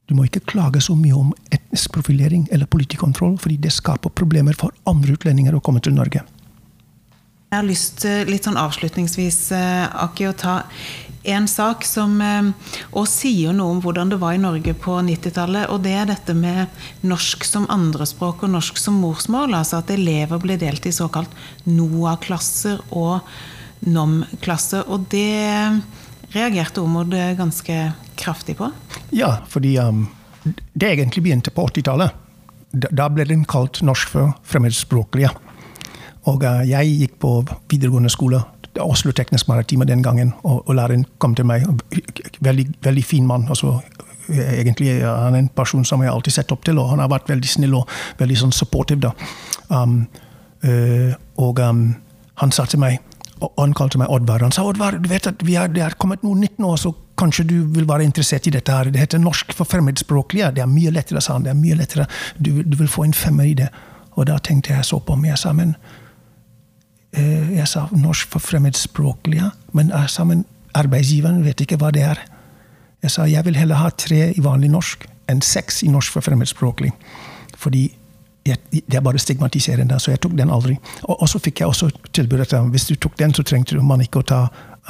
du 0.06 0.14
må 0.14 0.28
ikke 0.28 0.44
klage 0.46 0.80
så 0.84 0.94
mye 0.94 1.16
om 1.18 1.34
etnisk 1.50 1.90
profilering 1.96 2.46
eller 2.54 2.70
politikontroll, 2.70 3.34
fordi 3.42 3.58
det 3.66 3.74
skaper 3.74 4.14
problemer 4.14 4.54
for 4.54 4.70
andre 4.86 5.18
utlendinger 5.18 5.58
å 5.58 5.64
komme 5.64 5.82
til 5.82 5.96
Norge. 5.98 6.22
Jeg 7.46 7.60
har 7.60 7.66
lyst 7.66 8.02
litt 8.26 8.46
sånn 8.48 8.58
avslutningsvis, 8.58 9.40
Aki, 9.54 10.26
å 10.28 10.34
ta 10.34 10.54
en 11.26 11.46
sak 11.50 11.84
som 11.86 12.18
òg 12.20 13.06
sier 13.10 13.54
noe 13.54 13.76
om 13.76 13.82
hvordan 13.82 14.10
det 14.10 14.18
var 14.22 14.34
i 14.34 14.40
Norge 14.42 14.74
på 14.78 14.96
90-tallet. 15.06 15.68
Og 15.70 15.82
det 15.84 15.94
er 15.94 16.08
dette 16.10 16.34
med 16.34 16.66
norsk 17.06 17.46
som 17.46 17.68
andrespråk 17.72 18.44
og 18.46 18.52
norsk 18.54 18.78
som 18.82 18.98
morsmål. 19.02 19.54
Altså 19.58 19.80
at 19.80 19.90
elever 19.94 20.42
ble 20.42 20.58
delt 20.60 20.86
i 20.86 20.94
såkalt 20.94 21.32
NOA-klasser 21.70 22.82
og 22.90 23.26
NOM-klasser. 23.86 24.86
Og 24.90 25.06
det 25.14 25.38
reagerte 26.34 26.82
Omod 26.82 27.14
ganske 27.38 27.80
kraftig 28.18 28.58
på? 28.58 28.70
Ja, 29.14 29.36
fordi 29.50 29.76
um, 29.78 30.06
det 30.74 30.92
egentlig 30.94 31.26
begynte 31.26 31.54
på 31.54 31.66
80-tallet. 31.70 32.22
Da 32.72 33.08
ble 33.10 33.26
den 33.28 33.46
kalt 33.48 33.82
norsk 33.86 34.10
for 34.12 34.34
fremmedspråklige. 34.46 35.30
Og 36.30 36.44
uh, 36.44 36.62
jeg 36.68 36.94
gikk 37.00 37.18
på 37.22 37.32
videregående 37.70 38.10
skole, 38.12 38.42
Oslo 38.82 39.12
Teknisk 39.16 39.48
Maritime 39.48 39.86
den 39.88 40.02
gangen, 40.04 40.34
og, 40.44 40.68
og 40.68 40.74
læreren 40.76 41.06
kom 41.18 41.34
til 41.34 41.46
meg. 41.48 41.64
Veldig, 42.44 42.66
veldig 42.84 43.04
fin 43.04 43.26
mann. 43.26 43.48
altså 43.48 43.78
egentlig 44.28 45.04
Han 45.06 45.34
er 45.34 45.38
en 45.38 45.48
person 45.48 45.84
som 45.84 46.02
jeg 46.02 46.10
alltid 46.10 46.32
sett 46.32 46.52
opp 46.52 46.64
til, 46.64 46.78
og 46.78 46.90
han 46.90 46.98
har 46.98 47.08
vært 47.08 47.28
veldig 47.30 47.48
snill 47.48 47.76
og 47.78 47.88
veldig 48.18 48.38
sånn 48.42 48.52
supportive. 48.52 49.00
da. 49.00 49.12
Um, 49.70 50.06
uh, 50.66 51.14
og 51.36 51.60
um, 51.60 51.94
han 52.42 52.52
sa 52.52 52.66
til 52.66 52.82
meg 52.82 52.98
og 53.40 53.52
han 53.60 53.74
kalte 53.76 53.98
meg 54.00 54.08
Oddvar. 54.08 54.40
Han 54.46 54.54
sa 54.54 54.64
Oddvar, 54.64 54.96
du 55.00 55.08
vet 55.10 55.26
at 55.28 55.42
er, 55.44 55.68
det 55.68 55.82
er 55.84 55.96
kommet 56.00 56.22
noe 56.24 56.38
nytt 56.40 56.56
nå, 56.62 56.70
så 56.80 56.94
kanskje 57.20 57.44
du 57.48 57.56
vil 57.74 57.88
være 57.88 58.06
interessert 58.06 58.46
i 58.48 58.52
dette. 58.54 58.72
her. 58.72 58.90
Det 58.90 59.00
heter 59.00 59.20
norsk 59.20 59.52
for 59.52 59.68
fremmedspråklige. 59.68 60.54
Det 60.56 60.64
er 60.64 60.70
mye 60.70 60.92
lettere, 60.94 61.20
sa 61.20 61.36
han. 61.36 61.44
det 61.44 61.52
er 61.52 61.60
mye 61.60 61.76
lettere. 61.76 62.06
Du, 62.38 62.62
du, 62.62 62.76
vil 62.76 62.88
få 62.88 63.04
en 63.04 63.14
femmer 63.14 63.44
i 63.44 63.54
det. 63.54 63.68
Og 64.16 64.26
da 64.26 64.38
tenkte 64.38 64.72
jeg 64.72 64.84
så 64.84 65.00
på 65.04 65.16
meg. 65.16 65.34
Jeg 65.34 65.42
sa, 65.44 65.52
men 65.52 65.74
jeg 67.16 67.68
sa 67.70 67.86
norsk 67.96 68.28
for 68.34 68.44
fremmedspråklige. 68.44 69.50
Men 69.76 69.92
jeg 69.94 70.12
sa, 70.12 70.24
men 70.28 70.44
arbeidsgiveren 70.76 71.44
vet 71.44 71.62
ikke 71.64 71.78
hva 71.80 71.92
det 71.94 72.02
er. 72.04 72.20
Jeg 73.04 73.12
sa 73.14 73.26
jeg 73.30 73.44
vil 73.46 73.56
heller 73.56 73.80
ha 73.80 73.92
tre 73.94 74.32
i 74.32 74.42
vanlig 74.42 74.70
norsk 74.72 75.06
enn 75.30 75.42
seks 75.44 75.82
i 75.86 75.90
norsk 75.92 76.16
for 76.16 76.26
fremmedspråklig. 76.26 76.92
Fordi 77.56 77.86
jeg, 78.46 78.58
det 78.72 78.94
er 78.94 79.02
bare 79.02 79.18
stigmatiserende, 79.18 79.98
så 80.00 80.12
jeg 80.12 80.20
tok 80.22 80.36
den 80.38 80.52
aldri. 80.54 80.76
Og, 81.02 81.16
og 81.22 81.28
så 81.30 81.40
fikk 81.42 81.60
jeg 81.60 81.72
også 81.72 81.90
tilbud 82.14 82.44
at 82.44 82.54
um, 82.58 82.70
hvis 82.74 82.86
du 82.90 82.94
tok 82.94 83.18
den, 83.18 83.34
så 83.34 83.42
trengte 83.46 83.80
man 83.82 84.04
ikke 84.04 84.22
å 84.22 84.26
ta 84.26 84.40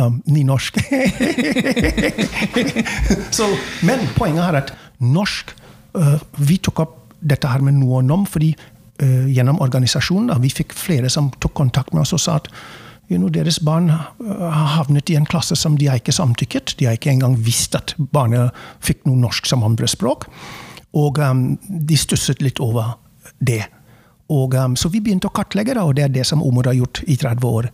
um, 0.03 0.21
nynorsk. 0.29 0.81
så, 3.37 3.49
men 3.89 4.05
poenget 4.19 4.45
er 4.45 4.61
at 4.61 4.75
norsk 5.01 5.55
uh, 5.97 6.17
Vi 6.37 6.59
tok 6.65 6.85
opp 6.85 6.97
dette 7.21 7.49
her 7.49 7.65
med 7.65 7.79
noe 7.79 8.03
om 8.13 8.27
fordi 8.29 8.53
uh, 9.03 9.29
gjennom 9.29 9.61
organisasjonen 9.65 10.43
vi 10.43 10.51
fikk 10.53 10.75
flere 10.77 11.11
som 11.13 11.31
tok 11.41 11.55
kontakt 11.55 11.95
med 11.95 12.05
oss 12.05 12.15
og 12.17 12.23
sa 12.23 12.37
at 12.41 12.51
you 13.09 13.19
know, 13.19 13.31
deres 13.31 13.59
barn 13.63 13.89
har 13.91 14.71
havnet 14.77 15.11
i 15.11 15.17
en 15.19 15.27
klasse 15.27 15.57
som 15.57 15.77
de 15.79 15.87
har 15.87 16.01
ikke 16.01 16.15
samtykket. 16.15 16.75
De 16.79 16.89
har 16.89 16.97
ikke 16.99 17.13
engang 17.13 17.37
visst 17.39 17.77
at 17.79 17.95
barnet 18.13 18.55
fikk 18.85 19.05
noe 19.07 19.19
norsk 19.21 19.47
som 19.47 19.63
andrespråk. 19.67 20.27
Og 20.97 21.21
um, 21.23 21.49
de 21.67 21.99
stusset 21.99 22.43
litt 22.43 22.61
over 22.63 22.97
det. 23.39 23.63
Og, 24.33 24.57
um, 24.59 24.75
så 24.79 24.91
vi 24.91 25.03
begynte 25.05 25.31
å 25.31 25.35
kartlegge, 25.35 25.77
da, 25.77 25.85
og 25.87 25.95
det 25.99 26.07
er 26.07 26.15
det 26.15 26.27
som 26.27 26.43
Omor 26.43 26.67
har 26.71 26.79
gjort 26.79 27.03
i 27.07 27.19
30 27.21 27.47
år. 27.47 27.71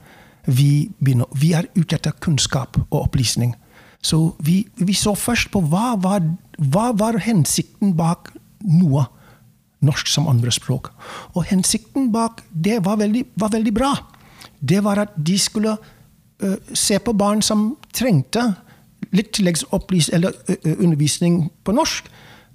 Vi, 0.52 0.90
begynner, 1.00 1.30
vi 1.38 1.52
er 1.56 1.70
ute 1.78 1.96
etter 1.96 2.16
kunnskap 2.20 2.76
og 2.90 2.98
opplysning. 3.04 3.54
Så 4.02 4.34
vi, 4.42 4.64
vi 4.82 4.94
så 4.98 5.14
først 5.16 5.52
på 5.54 5.62
hva 5.70 5.94
var, 6.02 6.24
hva 6.58 6.90
var 6.98 7.20
hensikten 7.22 7.94
bak 7.96 8.32
noe 8.66 9.06
norsk 9.82 10.06
som 10.08 10.28
andrespråk. 10.30 10.90
Og 11.34 11.44
hensikten 11.50 12.12
bak 12.14 12.42
det 12.50 12.84
var 12.86 12.96
veldig, 13.00 13.24
var 13.38 13.50
veldig 13.54 13.74
bra. 13.74 13.94
Det 14.60 14.84
var 14.84 14.98
at 15.02 15.08
de 15.16 15.38
skulle 15.38 15.76
uh, 15.76 16.56
se 16.74 16.98
på 16.98 17.12
barn 17.18 17.42
som 17.42 17.76
trengte 17.94 18.54
litt 19.12 19.32
tilleggsundervisning 19.36 21.50
på 21.64 21.72
norsk. 21.74 22.04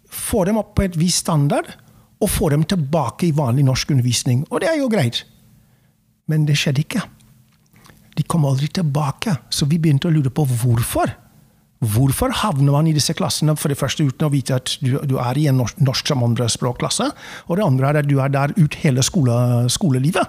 Få 0.07 0.45
dem 0.47 0.57
opp 0.61 0.75
på 0.77 0.83
et 0.87 0.99
visst 0.99 1.25
standard 1.25 1.67
og 2.23 2.29
få 2.31 2.49
dem 2.49 2.63
tilbake 2.65 3.27
i 3.27 3.35
vanlig 3.35 3.65
norsk 3.67 3.91
undervisning. 3.93 4.45
Og 4.49 4.63
det 4.63 4.69
er 4.71 4.79
jo 4.79 4.89
greit. 4.89 5.25
Men 6.27 6.47
det 6.47 6.57
skjedde 6.59 6.83
ikke. 6.83 7.01
De 8.17 8.23
kom 8.25 8.47
aldri 8.49 8.67
tilbake. 8.73 9.35
Så 9.53 9.67
vi 9.69 9.77
begynte 9.77 10.09
å 10.09 10.15
lure 10.15 10.31
på 10.33 10.47
hvorfor. 10.47 11.13
Hvorfor 11.77 12.33
havner 12.33 12.73
man 12.73 12.87
i 12.89 12.95
disse 12.95 13.13
klassene 13.13 13.53
for 13.57 13.69
det 13.69 13.77
første 13.77 14.07
uten 14.07 14.25
å 14.25 14.31
vite 14.33 14.55
at 14.57 14.71
du, 14.81 14.95
du 15.05 15.17
er 15.21 15.37
i 15.37 15.45
en 15.51 15.59
norsk, 15.61 15.77
norsk 15.77 16.09
som 16.09 16.25
andrespråkklasse? 16.25 17.11
Og 17.47 17.59
det 17.59 17.65
andre 17.67 17.91
er 17.91 17.99
at 18.01 18.09
du 18.09 18.17
er 18.23 18.33
der 18.33 18.55
ut 18.57 18.79
hele 18.81 19.05
skole, 19.05 19.35
skolelivet. 19.69 20.25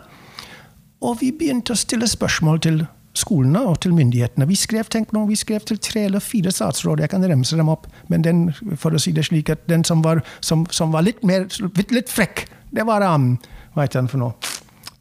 Og 1.01 1.21
vi 1.23 1.31
begynte 1.33 1.73
å 1.73 1.79
stille 1.79 2.09
spørsmål 2.11 2.61
til 2.67 2.83
skolene 3.19 3.63
og 3.71 3.81
til 3.83 3.95
myndighetene. 3.97 4.47
Vi 4.49 4.59
skrev 4.59 4.91
tenk 4.93 5.15
nå, 5.15 5.25
vi 5.31 5.39
skrev 5.39 5.65
til 5.67 5.81
tre 5.83 6.05
eller 6.09 6.23
fire 6.23 6.53
statsråd, 6.55 7.03
jeg 7.03 7.13
kan 7.13 7.25
remse 7.25 7.57
dem 7.59 7.71
opp. 7.73 7.89
Men 8.13 8.27
den 8.27 8.45
for 8.77 8.95
å 8.95 9.01
si 9.03 9.15
det 9.17 9.25
slik, 9.29 9.51
at 9.55 9.65
den 9.71 9.87
som 9.89 10.05
var, 10.05 10.21
som, 10.45 10.67
som 10.75 10.93
var 10.95 11.07
litt 11.07 11.25
mer 11.27 11.49
litt, 11.49 11.95
litt, 11.95 12.13
frekk, 12.13 12.45
det 12.75 12.85
var 12.87 13.05
um, 13.09 13.33
Hva 13.73 13.87
heter 13.87 14.03
han 14.03 14.13
for 14.13 14.21
noe? 14.21 14.53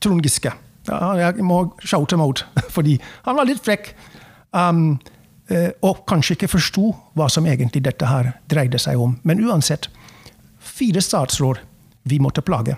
Trond 0.03 0.23
Giske. 0.23 0.53
Ja, 0.87 1.11
jeg 1.19 1.43
må 1.43 1.65
shoute 1.83 2.15
ham 2.15 2.23
ut, 2.23 2.45
fordi 2.75 2.95
han 3.27 3.37
var 3.39 3.49
litt 3.49 3.63
frekk. 3.65 3.91
Um, 4.55 4.95
og 5.47 6.01
kanskje 6.09 6.35
ikke 6.35 6.49
forsto 6.51 6.89
hva 7.15 7.29
som 7.31 7.45
egentlig 7.47 7.85
dette 7.85 8.07
her 8.09 8.33
dreide 8.51 8.79
seg 8.83 8.99
om. 8.99 9.13
Men 9.23 9.39
uansett, 9.47 9.87
fire 10.59 10.99
statsråd 11.03 11.61
vi 12.07 12.19
måtte 12.19 12.43
plage. 12.43 12.75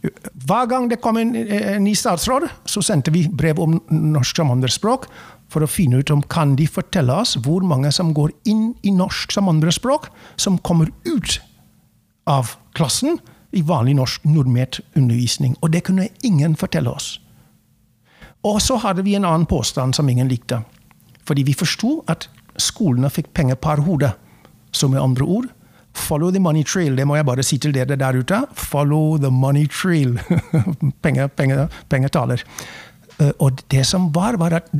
Hver 0.00 0.66
gang 0.66 0.88
det 0.90 1.00
kom 1.04 1.18
en, 1.20 1.34
en 1.36 1.84
ny 1.84 1.92
statsråd, 1.94 2.48
så 2.64 2.82
sendte 2.82 3.12
vi 3.12 3.26
brev 3.28 3.60
om 3.60 3.76
norsk 3.90 4.40
som 4.40 4.50
andrespråk 4.50 5.06
for 5.50 5.64
å 5.64 5.70
finne 5.70 6.00
ut 6.00 6.12
om 6.14 6.22
kan 6.22 6.54
de 6.56 6.66
fortelle 6.70 7.14
oss 7.22 7.36
hvor 7.44 7.64
mange 7.66 7.90
som 7.92 8.14
går 8.16 8.32
inn 8.48 8.70
i 8.86 8.94
norsk 8.94 9.34
som 9.34 9.50
andrespråk, 9.50 10.08
som 10.40 10.58
kommer 10.62 10.92
ut 11.04 11.40
av 12.30 12.54
klassen 12.78 13.18
i 13.50 13.62
vanlig 13.66 13.96
norsk 13.98 14.24
normert 14.30 14.80
undervisning. 14.94 15.56
Og 15.60 15.74
det 15.74 15.84
kunne 15.88 16.08
ingen 16.24 16.54
fortelle 16.56 16.92
oss. 16.92 17.18
Og 18.46 18.60
så 18.62 18.78
hadde 18.80 19.04
vi 19.04 19.18
en 19.18 19.26
annen 19.28 19.48
påstand 19.50 19.98
som 19.98 20.08
ingen 20.08 20.30
likte. 20.30 20.62
Fordi 21.30 21.46
vi 21.46 21.54
forsto 21.54 22.00
at 22.10 22.26
skolene 22.58 23.10
fikk 23.14 23.30
penger 23.38 23.58
per 23.62 23.84
hode. 23.86 24.10
Så 24.74 24.90
med 24.90 25.02
andre 25.02 25.24
ord 25.24 25.48
Follow 25.92 26.30
the 26.30 26.38
money 26.38 26.62
trail. 26.64 26.96
Det 26.96 27.06
må 27.06 27.16
jeg 27.16 27.26
bare 27.26 27.42
si 27.42 27.58
til 27.58 27.74
dere 27.74 27.96
der 27.98 28.18
ute. 28.18 28.44
Follow 28.54 29.18
the 29.18 29.30
money 29.30 29.66
trail. 29.66 30.18
penger, 31.04 31.26
penger, 31.26 31.66
penger 31.90 32.08
taler. 32.14 32.44
Uh, 33.20 33.30
og 33.38 33.58
det 33.70 33.82
som 33.86 34.08
var, 34.14 34.38
var 34.40 34.54
at 34.60 34.70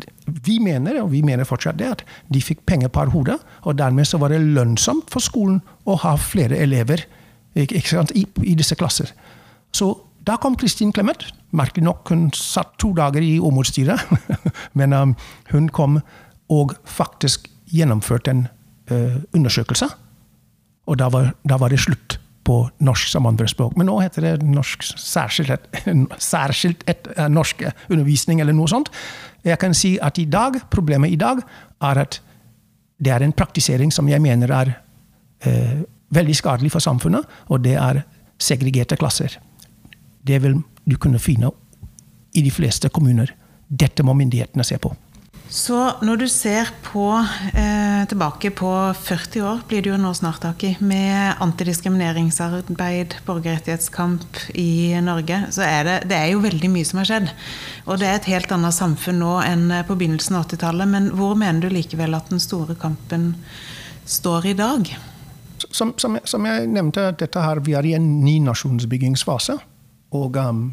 vi 0.46 0.58
mener, 0.62 1.02
og 1.02 1.10
vi 1.12 1.22
mener 1.26 1.44
fortsatt 1.44 1.78
det, 1.78 1.88
at 1.90 2.04
de 2.32 2.42
fikk 2.42 2.62
penger 2.66 2.88
per 2.88 3.10
hode. 3.10 3.38
Og 3.62 3.78
dermed 3.78 4.06
så 4.06 4.18
var 4.22 4.30
det 4.30 4.40
lønnsomt 4.40 5.10
for 5.10 5.20
skolen 5.20 5.60
å 5.84 5.98
ha 6.04 6.14
flere 6.16 6.56
elever 6.62 7.04
ikke 7.58 7.82
sant, 7.82 8.14
i, 8.14 8.22
i, 8.46 8.54
disse 8.54 8.78
klasser. 8.78 9.10
Så 9.74 9.90
da 10.26 10.36
kom 10.38 10.54
Kristin 10.56 10.92
Clemet. 10.94 11.26
Merkelig 11.50 11.82
nok, 11.84 12.06
hun 12.08 12.28
satt 12.36 12.76
to 12.78 12.92
dager 12.94 13.24
i 13.24 13.40
Åmot-styret. 13.42 14.06
Men 14.78 14.94
um, 14.94 15.16
hun 15.50 15.66
kom 15.74 15.98
og 16.50 16.74
faktisk 16.84 17.48
gjennomførte 17.70 18.34
en 18.34 18.46
uh, 18.90 19.20
undersøkelse 19.36 19.88
og 20.90 20.98
da 20.98 21.08
var, 21.12 21.32
da 21.46 21.58
var, 21.60 21.70
det 21.70 21.80
slutt 21.82 22.18
på 22.46 22.56
norsk 22.82 23.12
som 23.12 23.28
andrespråk. 23.28 23.76
Men 23.78 23.86
nå 23.90 23.98
heter 24.02 24.26
det 24.26 24.46
norsk 24.46 24.82
særskilt, 24.88 25.52
et, 25.52 25.84
særskilt 26.32 26.82
et, 26.90 27.10
eh, 27.16 27.28
norsk 27.30 27.62
undervisning 27.88 28.40
eller 28.42 28.56
noe 28.56 28.70
sånt. 28.70 28.90
Jeg 29.46 29.60
kan 29.60 29.76
si 29.76 29.94
at 30.02 30.18
i 30.18 30.26
dag, 30.28 30.58
problemet 30.72 31.14
i 31.14 31.20
dag 31.20 31.42
er 31.86 32.02
at 32.02 32.20
det 33.00 33.12
er 33.14 33.24
en 33.24 33.36
praktisering 33.36 33.92
som 33.94 34.08
jeg 34.10 34.20
mener 34.20 34.50
er 34.52 34.72
uh, 35.46 35.78
veldig 36.12 36.34
skadelig 36.36 36.68
for 36.74 36.84
samfunnet, 36.84 37.24
og 37.48 37.62
det 37.64 37.78
er 37.80 38.02
segregerte 38.36 38.98
klasser. 39.00 39.38
Det 40.20 40.36
vil 40.42 40.58
du 40.84 40.98
kunne 41.00 41.22
finne 41.22 41.48
i 42.36 42.42
de 42.44 42.52
fleste 42.52 42.90
kommuner. 42.92 43.32
Dette 43.68 44.04
må 44.04 44.12
myndighetene 44.18 44.66
se 44.66 44.76
på. 44.76 44.92
Så 45.50 45.74
når 46.06 46.16
du 46.20 46.28
ser 46.30 46.68
på, 46.86 47.18
eh, 47.58 48.06
tilbake 48.06 48.52
på 48.54 48.70
40 48.94 49.42
år, 49.42 49.62
blir 49.66 49.82
det 49.82 49.90
jo 49.90 49.96
nå 49.98 50.12
snart, 50.14 50.44
Aki, 50.44 50.76
med 50.80 51.34
antidiskrimineringsarbeid, 51.42 53.16
borgerrettighetskamp 53.26 54.38
i 54.54 54.94
Norge, 55.02 55.50
så 55.50 55.62
er 55.66 55.82
det, 55.84 55.96
det 56.08 56.16
er 56.16 56.30
jo 56.30 56.44
veldig 56.44 56.70
mye 56.70 56.86
som 56.86 57.02
har 57.02 57.08
skjedd. 57.10 57.32
Og 57.86 57.98
det 57.98 58.06
er 58.06 58.14
et 58.20 58.30
helt 58.30 58.52
annet 58.54 58.74
samfunn 58.74 59.18
nå 59.18 59.40
enn 59.42 59.66
på 59.88 59.98
begynnelsen 59.98 60.38
av 60.38 60.46
80-tallet. 60.46 60.86
Men 60.86 61.10
hvor 61.18 61.34
mener 61.34 61.66
du 61.66 61.74
likevel 61.74 62.14
at 62.14 62.30
den 62.30 62.38
store 62.38 62.78
kampen 62.78 63.34
står 64.06 64.46
i 64.46 64.54
dag? 64.54 64.86
Som, 65.66 65.96
som, 65.98 66.14
som 66.24 66.46
jeg 66.46 66.70
nevnte, 66.70 67.10
dette 67.18 67.42
her, 67.42 67.58
vi 67.58 67.74
er 67.74 67.90
i 67.90 67.98
en 67.98 68.20
ny 68.22 68.38
nasjonsbyggingsfase. 68.46 69.58
Og 70.14 70.38
um, 70.38 70.64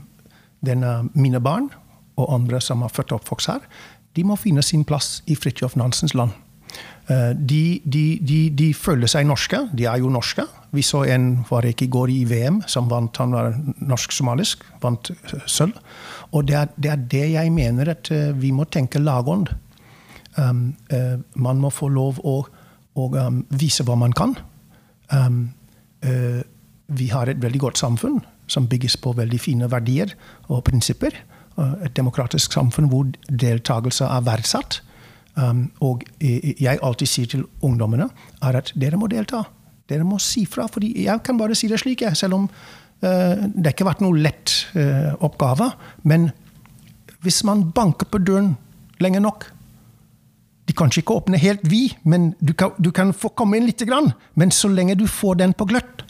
denne, 0.62 1.10
mine 1.18 1.42
barn 1.42 1.72
og 2.18 2.34
andre 2.34 2.62
som 2.62 2.82
har 2.86 2.94
født 2.94 3.14
opp 3.14 3.28
folk 3.30 3.44
her, 3.46 3.66
de 4.18 4.26
må 4.26 4.38
finne 4.40 4.66
sin 4.66 4.86
plass 4.88 5.22
i 5.30 5.38
Fridtjof 5.38 5.78
Nansens 5.78 6.16
land. 6.18 6.34
Eh, 7.08 7.32
de, 7.36 7.80
de, 7.86 8.04
de, 8.20 8.40
de, 8.52 8.72
føler 8.76 9.08
seg 9.08 9.28
norske. 9.30 9.62
De 9.78 9.86
er 9.88 10.02
jo 10.02 10.12
norske. 10.12 10.44
Vi 10.76 10.84
så 10.84 11.06
en 11.08 11.30
var 11.48 11.66
ikke 11.68 11.86
i 11.86 11.92
går 11.94 12.12
i 12.12 12.24
VM 12.28 12.60
som 12.68 12.90
vant, 12.92 13.22
han 13.22 13.36
var 13.36 13.54
norsk-somalisk, 13.80 14.66
vant 14.84 15.12
eh, 15.14 15.46
sølv. 15.48 15.78
Og 16.36 16.50
det 16.50 16.58
er, 16.60 16.74
det 16.76 16.92
er, 16.92 17.06
det 17.14 17.24
jeg 17.38 17.54
mener 17.56 17.94
at 17.94 18.12
uh, 18.12 18.34
vi 18.36 18.50
må 18.52 18.66
tenke 18.68 19.00
lagånd. 19.00 19.54
Um, 20.36 20.74
uh, 20.92 21.16
man 21.40 21.62
må 21.64 21.72
få 21.72 21.88
lov 21.88 22.20
å, 22.28 22.42
å 23.00 23.06
um, 23.16 23.40
vise 23.56 23.86
hva 23.88 23.96
man 23.96 24.12
kan. 24.12 24.36
Um, 25.08 25.46
uh, 26.04 26.44
vi 27.00 27.08
har 27.14 27.32
et 27.32 27.40
veldig 27.40 27.64
godt 27.64 27.80
samfunn 27.80 28.20
som 28.52 28.68
bygges 28.68 29.00
på 29.00 29.16
veldig 29.16 29.40
fine 29.40 29.72
verdier 29.72 30.12
og 30.52 30.66
prinsipper. 30.68 31.16
Et 31.58 31.94
demokratisk 31.98 32.54
samfunn 32.54 32.90
hvor 32.92 33.08
deltakelse 33.28 34.06
er 34.06 34.26
verdsatt. 34.28 34.82
Um, 35.38 35.68
og 35.86 36.02
jeg 36.22 36.80
alltid 36.82 37.10
sier 37.10 37.30
til 37.30 37.44
ungdommene 37.62 38.08
er 38.42 38.58
at 38.58 38.72
dere 38.78 38.98
må 38.98 39.10
delta. 39.12 39.44
Dere 39.90 40.06
må 40.06 40.18
si 40.22 40.48
fra. 40.50 40.66
fordi 40.68 41.04
jeg 41.06 41.24
kan 41.24 41.38
bare 41.38 41.56
si 41.56 41.68
det 41.68 41.80
slik, 41.80 42.02
jeg, 42.02 42.18
selv 42.18 42.34
om 42.34 42.48
uh, 42.50 43.36
det 43.54 43.74
ikke 43.74 43.86
har 43.86 43.92
vært 43.94 44.02
noe 44.02 44.18
lett 44.18 44.56
uh, 44.76 45.14
oppgave. 45.22 45.70
Men 46.04 46.32
hvis 47.22 47.44
man 47.44 47.68
banker 47.72 48.10
på 48.10 48.18
døren 48.18 48.56
lenge 49.00 49.22
nok 49.22 49.52
De 50.68 50.74
kan 50.76 50.92
ikke 50.92 51.16
åpne 51.16 51.38
helt 51.40 51.62
vid, 51.64 51.94
men 52.04 52.34
du 52.44 52.52
kan, 52.54 52.74
du 52.78 52.90
kan 52.92 53.14
få 53.16 53.30
komme 53.30 53.56
inn 53.56 53.70
lite 53.70 53.86
grann. 53.88 54.10
Men 54.36 54.52
så 54.52 54.68
lenge 54.68 54.98
du 55.00 55.06
får 55.08 55.38
den 55.40 55.54
på 55.56 55.64
gløtt, 55.64 56.02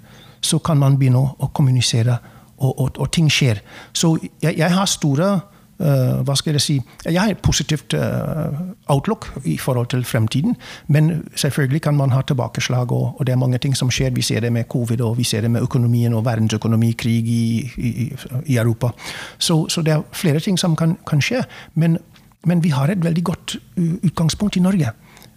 så 0.42 0.58
kan 0.58 0.80
man 0.82 0.96
begynne 0.98 1.20
å, 1.20 1.28
å 1.38 1.50
kommunisere, 1.54 2.16
og, 2.58 2.80
og, 2.80 2.98
og, 2.98 3.12
ting 3.12 3.30
skjer. 3.32 3.62
Så 3.94 4.18
jeg, 4.42 4.58
jeg 4.58 4.72
har 4.74 4.86
store 4.86 5.40
Uh, 5.78 6.24
hva 6.26 6.34
skal 6.34 6.56
Jeg 6.58 6.62
si, 6.62 6.76
jeg 7.06 7.22
har 7.22 7.30
et 7.30 7.42
positivt 7.46 7.94
uh, 7.94 8.50
outlook 8.90 9.28
i 9.46 9.60
forhold 9.62 9.88
til 9.88 10.04
fremtiden. 10.04 10.56
Men 10.88 11.30
selvfølgelig 11.36 11.82
kan 11.82 11.94
man 11.94 12.10
ha 12.10 12.22
tilbakeslag, 12.22 12.92
og, 12.92 13.20
og, 13.20 13.26
det 13.28 13.34
er 13.34 13.38
mange 13.38 13.58
ting 13.58 13.78
som 13.78 13.92
skjer. 13.92 14.10
Vi 14.10 14.22
ser 14.22 14.40
det 14.40 14.52
med 14.54 14.66
covid, 14.70 15.02
og 15.02 15.18
vi 15.18 15.24
ser 15.24 15.42
det 15.42 15.52
med 15.52 15.62
økonomien 15.62 16.14
og 16.14 16.26
verdensøkonomi, 16.26 16.92
krig 16.98 17.30
i, 17.30 17.72
i, 17.78 18.12
i 18.46 18.58
Europa. 18.58 18.90
Så, 19.38 19.68
så, 19.70 19.82
det 19.82 19.94
er 19.94 20.02
flere 20.12 20.40
ting 20.40 20.58
som 20.58 20.76
kan, 20.76 20.98
kan 21.08 21.22
skje. 21.22 21.44
Men, 21.76 21.98
men, 22.46 22.64
vi 22.64 22.70
har 22.70 22.90
et 22.90 23.04
veldig 23.04 23.24
godt 23.24 23.58
utgangspunkt 23.78 24.58
i 24.58 24.66
Norge 24.66 24.90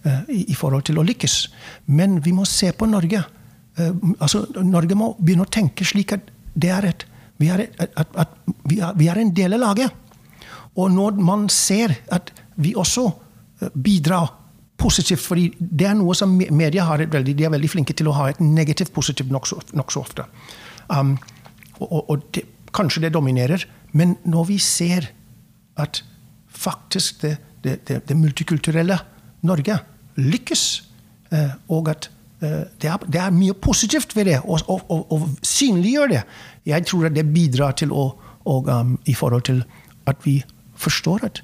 uh, 0.06 0.22
i, 0.28 0.46
i, 0.48 0.54
forhold 0.54 0.88
til 0.88 0.98
å 0.98 1.04
lykkes. 1.04 1.50
Men 1.87 2.24
vi 2.24 2.33
må 2.33 2.48
se 2.48 2.72
på 2.72 2.87
Norge. 2.87 3.22
altså, 4.20 4.46
Norge 4.64 4.94
må 4.94 5.16
begynne 5.20 5.44
å 5.44 5.52
tenke 5.52 5.85
slik 5.85 6.12
at 6.16 6.33
det 6.54 6.72
er 6.72 6.88
et 6.88 7.09
vi 7.40 7.48
er, 7.48 7.66
at, 7.81 7.96
at, 7.96 8.37
vi, 8.68 8.81
er, 8.81 8.94
vi 8.98 9.09
er 9.09 9.20
en 9.20 9.33
del 9.37 9.57
av 9.57 9.64
laget. 9.64 9.96
Og 10.79 10.92
når 10.92 11.18
man 11.24 11.48
ser 11.53 11.96
at 12.12 12.31
vi 12.61 12.74
også 12.79 13.09
eh, 13.09 13.72
bidrar 13.74 14.37
positivt, 14.81 15.20
fordi 15.20 15.50
det 15.59 15.88
er 15.90 15.98
noe 15.98 16.14
som 16.16 16.33
media 16.37 16.87
har 16.88 17.03
veldig, 17.12 17.35
de 17.37 17.46
er 17.46 17.53
veldig 17.53 17.68
flinke 17.68 17.96
til 17.96 18.09
å 18.09 18.16
ha 18.16 18.31
et 18.31 18.40
negativt 18.40 18.92
positivt 18.96 19.33
nokså 19.33 19.61
nok 19.76 19.92
så 19.92 20.05
ofte. 20.05 20.24
Um, 20.88 21.16
og, 21.81 21.98
og 22.00 22.24
det, 22.37 22.46
kanskje 22.76 23.05
det 23.05 23.14
dominerer. 23.16 23.66
Men 23.92 24.16
når 24.24 24.48
vi 24.53 24.59
ser 24.62 25.11
at 25.81 26.03
faktisk 26.48 27.22
det, 27.24 27.37
det, 27.64 27.81
det, 28.09 28.16
multikulturelle 28.16 28.96
Norge 29.46 29.76
lykkes, 30.20 30.64
eh, 31.33 31.53
og 31.72 31.88
at 31.92 32.11
det, 32.40 32.88
er, 32.88 32.96
det, 33.05 33.20
er, 33.20 33.31
mye 33.31 33.53
positivt 33.53 34.16
ved 34.16 34.24
det, 34.24 34.38
og, 34.44 34.61
og, 35.12 35.29
synliggjør 35.42 36.07
det, 36.09 36.22
jeg 36.66 36.87
tror 36.87 37.07
at 37.07 37.16
det 37.16 37.26
bidrar 37.35 37.76
til 37.76 37.92
å 37.92 38.07
um, 38.46 38.98
i 39.07 39.14
forhold 39.14 39.42
til 39.42 39.64
at 40.07 40.16
vi 40.24 40.42
forstår 40.76 41.24
at 41.24 41.42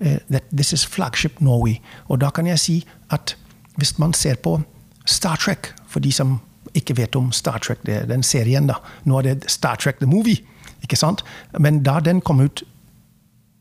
uh, 0.00 0.16
that 0.30 0.42
this 0.52 0.72
is 0.72 0.86
flagship 0.86 1.40
Norway. 1.40 1.80
Og 2.08 2.20
da 2.20 2.30
kan 2.30 2.46
jeg 2.46 2.58
si 2.58 2.84
at 3.10 3.36
hvis 3.76 3.98
man 3.98 4.12
ser 4.12 4.34
på 4.34 4.60
Star 5.06 5.36
Trek, 5.36 5.74
for 5.86 6.00
de 6.00 6.12
som 6.12 6.40
ikke 6.74 6.96
vet 6.96 7.16
om 7.16 7.32
Star 7.32 7.58
Trek, 7.58 7.86
det 7.86 8.08
den 8.08 8.22
serien, 8.22 8.66
da. 8.66 8.74
Nå 9.04 9.18
er 9.18 9.22
det 9.22 9.50
Star 9.50 9.76
Trek 9.76 9.98
the 9.98 10.06
Movie. 10.06 10.44
ikke 10.82 10.96
sant? 10.96 11.24
Men 11.58 11.82
da 11.82 12.00
den 12.00 12.20
kom 12.20 12.40
ut 12.40 12.62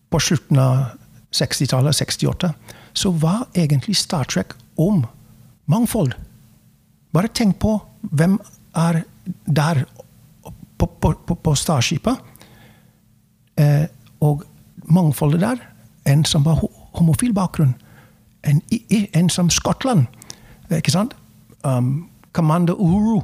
på 0.09 0.19
slutten 0.19 0.59
av 0.59 0.97
60-tallet, 1.31 1.95
68, 1.95 2.51
så 2.93 3.11
var 3.11 3.47
egentlig 3.55 3.95
Star 3.95 4.23
Trek 4.23 4.53
om 4.77 5.05
mangfold. 5.65 6.13
Bare 7.13 7.31
tenk 7.33 7.59
på 7.59 7.75
hvem 8.01 8.39
er 8.75 9.03
der 9.45 9.83
på, 10.77 10.85
på, 10.85 11.13
på, 11.27 11.35
på 11.35 11.55
Starskipet. 11.55 12.17
Eh, 13.59 13.85
og 14.19 14.43
mangfoldet 14.85 15.41
der. 15.41 15.57
En 16.05 16.25
som 16.25 16.45
har 16.45 16.61
homofil 16.97 17.33
bakgrunn. 17.33 17.75
En, 18.43 18.61
en 19.13 19.29
som 19.29 19.49
Skottland. 19.49 20.05
Ikke 20.71 20.91
sant? 20.91 21.15
Um, 21.63 22.09
Commander 22.33 22.73
Uhuru. 22.73 23.21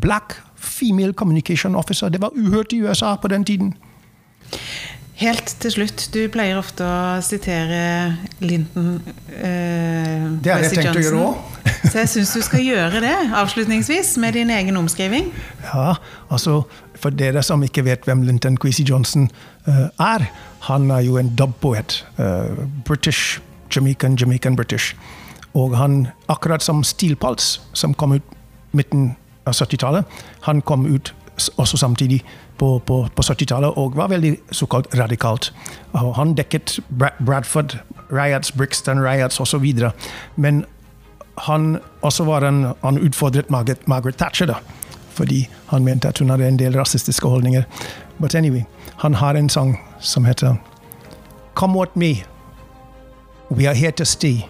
Black 0.00 0.40
female 0.56 1.12
communication 1.12 1.74
officer. 1.74 2.08
Det 2.08 2.20
var 2.20 2.30
uhørt 2.34 2.72
i 2.72 2.82
USA 2.82 3.16
på 3.16 3.28
den 3.28 3.44
tiden. 3.44 3.74
Helt 5.16 5.56
til 5.60 5.72
slutt, 5.72 6.08
du 6.12 6.26
pleier 6.28 6.58
ofte 6.60 6.84
å 6.84 7.20
sitere 7.24 7.78
Linton 8.44 8.98
eh, 9.32 10.26
Det 10.44 10.52
har 10.52 10.64
jeg 10.66 10.74
tenkt 10.76 10.98
å 11.00 11.04
gjøre 11.06 11.22
òg. 11.24 11.55
Så 11.90 11.98
jeg 11.98 12.08
syns 12.08 12.32
du 12.36 12.42
skal 12.44 12.64
gjøre 12.64 13.00
det 13.04 13.14
avslutningsvis, 13.34 14.16
med 14.22 14.32
din 14.32 14.50
egen 14.50 14.76
omskriving. 14.76 15.32
Ja, 15.74 15.94
altså 16.30 16.62
For 16.96 17.12
dere 17.12 17.42
som 17.44 17.62
ikke 17.62 17.84
vet 17.84 18.06
hvem 18.08 18.22
Linton 18.24 18.56
Queasy 18.56 18.82
Johnson 18.88 19.28
uh, 19.68 19.88
er, 20.00 20.24
han 20.60 20.90
er 20.90 21.02
jo 21.04 21.18
en 21.20 21.28
dubpoet. 21.36 22.06
Uh, 22.18 22.56
British, 22.84 23.40
Jamaican, 23.76 24.16
Jamaican 24.16 24.56
British. 24.56 24.96
Og 25.54 25.76
han, 25.76 26.06
akkurat 26.28 26.62
som 26.62 26.84
Steel 26.84 27.16
Pulse, 27.16 27.60
som 27.72 27.94
kom 27.94 28.12
ut 28.12 28.22
midten 28.72 29.16
av 29.46 29.52
70-tallet, 29.52 30.04
han 30.48 30.60
kom 30.60 30.86
ut 30.86 31.14
også 31.56 31.76
samtidig 31.76 32.24
på, 32.58 32.78
på, 32.78 33.08
på 33.16 33.22
70-tallet 33.22 33.76
og 33.76 33.96
var 33.96 34.08
veldig 34.08 34.36
såkalt 34.50 34.86
radikalt. 34.98 35.52
Og 35.92 36.14
han 36.16 36.34
dekket 36.36 36.80
Bradford 37.26 37.78
riots, 38.12 38.52
Brixton 38.52 39.00
riots 39.04 39.40
osv. 39.40 39.64
Men 40.36 40.64
han 41.38 41.78
også 42.02 42.24
var 42.24 42.44
en, 42.48 42.72
han 42.82 42.98
utfordret 42.98 43.50
Margaret, 43.50 43.88
Margaret 43.88 44.16
Thatcher, 44.16 44.46
da, 44.46 44.54
fordi 45.10 45.48
han 45.66 45.84
mente 45.84 46.08
at 46.08 46.18
hun 46.18 46.30
hadde 46.30 46.48
en 46.48 46.58
del 46.58 46.78
rasistiske 46.78 47.28
holdninger. 47.28 47.62
But 48.20 48.34
anyway, 48.34 48.64
han 48.96 49.14
har 49.14 49.34
en 49.34 49.48
sang 49.48 49.78
som 50.00 50.24
heter 50.24 50.56
Come 51.54 51.78
with 51.78 51.96
me, 51.96 52.24
we 53.50 53.66
are 53.68 53.74
here 53.74 53.92
to 53.92 54.04
stay. 54.04 54.44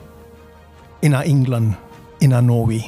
In 1.03 1.14
our 1.14 1.22
England, 1.22 1.75
in 2.20 2.33
our 2.33 2.40
Norway. 2.40 2.81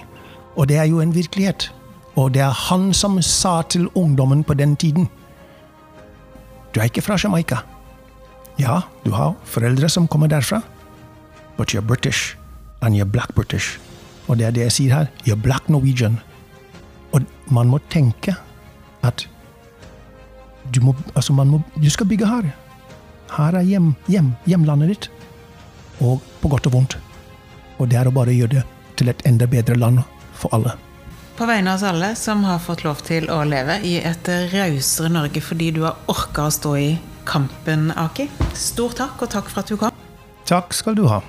Og 0.57 0.69
det 0.69 0.77
er 0.77 0.85
jo 0.85 1.01
en 1.01 1.15
virkelighet. 1.15 1.73
Og 2.17 2.35
det 2.35 2.43
er 2.43 2.51
han 2.51 2.93
som 2.95 3.23
sa 3.23 3.63
til 3.63 3.89
ungdommen 3.95 4.45
på 4.45 4.55
den 4.55 4.77
tiden 4.77 5.09
Du 6.75 6.81
er 6.81 6.85
ikke 6.85 7.03
fra 7.03 7.17
Jamaica. 7.25 7.57
Ja, 8.59 8.81
du 9.05 9.11
har 9.11 9.35
foreldre 9.45 9.89
som 9.89 10.09
kommer 10.09 10.27
derfra, 10.27 10.61
but 11.57 11.75
you're 11.75 11.81
British, 11.87 12.37
and 12.83 12.95
you're 12.95 13.05
black 13.05 13.35
British. 13.35 13.79
Og 14.29 14.39
det 14.39 14.47
er 14.47 14.55
det 14.55 14.67
jeg 14.67 14.77
sier 14.77 14.95
her. 14.95 15.11
You're 15.25 15.41
black 15.41 15.69
Norwegian. 15.73 16.19
Og 17.13 17.25
man 17.51 17.71
må 17.73 17.81
tenke 17.91 18.37
at 19.03 19.25
du, 20.75 20.81
må, 20.85 20.95
altså 21.15 21.33
må, 21.33 21.63
du 21.77 21.91
skal 21.91 22.09
bygge 22.09 22.29
her. 22.29 22.51
Her 23.37 23.57
er 23.61 23.65
hjem, 23.65 23.95
hjem, 24.09 24.35
hjemlandet 24.49 24.93
ditt. 24.93 25.09
Og 26.05 26.21
på 26.43 26.51
godt 26.53 26.69
og 26.69 26.77
vondt. 26.77 26.99
Og 27.79 27.89
det 27.89 27.99
er 28.01 28.11
å 28.11 28.15
bare 28.15 28.37
gjøre 28.37 28.59
det 28.59 28.67
til 28.99 29.11
et 29.13 29.25
enda 29.29 29.49
bedre 29.49 29.79
land 29.79 30.03
for 30.37 30.53
alle. 30.57 30.75
På 31.39 31.47
vegne 31.47 31.71
av 31.71 31.79
oss 31.79 31.87
alle 31.87 32.13
som 32.19 32.43
har 32.49 32.59
fått 32.59 32.83
lov 32.83 33.01
til 33.07 33.29
å 33.31 33.45
leve 33.47 33.79
i 33.87 33.95
et 34.03 34.31
rausere 34.53 35.11
Norge 35.15 35.43
fordi 35.45 35.71
du 35.77 35.85
har 35.87 36.01
orka 36.11 36.49
å 36.49 36.55
stå 36.55 36.75
i 36.81 36.89
kampen, 37.29 37.93
Aki. 37.95 38.27
Stor 38.59 38.97
takk, 38.99 39.23
og 39.23 39.31
takk 39.31 39.53
for 39.53 39.63
at 39.63 39.71
du 39.71 39.79
kom. 39.79 40.05
Takk 40.49 40.75
skal 40.75 40.99
du 40.99 41.05
ha. 41.07 41.21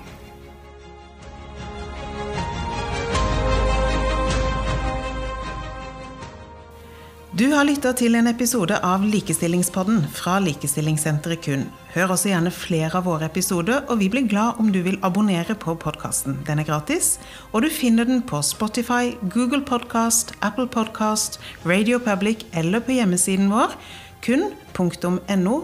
Du 7.40 7.46
har 7.54 7.64
lytta 7.64 7.94
til 7.96 8.18
en 8.20 8.28
episode 8.28 8.76
av 8.84 9.00
Likestillingspodden 9.08 10.02
fra 10.12 10.34
Likestillingssenteret 10.44 11.40
KUN. 11.46 11.62
Hør 11.94 12.12
også 12.12 12.34
gjerne 12.34 12.52
flere 12.52 13.00
av 13.00 13.06
våre 13.08 13.30
episoder, 13.30 13.86
og 13.88 14.02
vi 14.02 14.10
blir 14.12 14.28
glad 14.28 14.60
om 14.60 14.74
du 14.76 14.82
vil 14.84 14.98
abonnere 15.08 15.56
på 15.56 15.78
podkasten. 15.80 16.36
Den 16.44 16.60
er 16.60 16.68
gratis, 16.68 17.14
og 17.54 17.64
du 17.64 17.70
finner 17.72 18.10
den 18.10 18.20
på 18.28 18.42
Spotify, 18.44 19.14
Google 19.32 19.64
Podcast, 19.64 20.36
Apple 20.44 20.68
Podcast, 20.68 21.40
Radio 21.64 22.04
Public 22.04 22.44
eller 22.52 22.84
på 22.84 23.00
hjemmesiden 23.00 23.48
vår 23.54 23.72
kun.no 24.20 25.62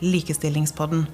likestillingspodden. 0.00 1.06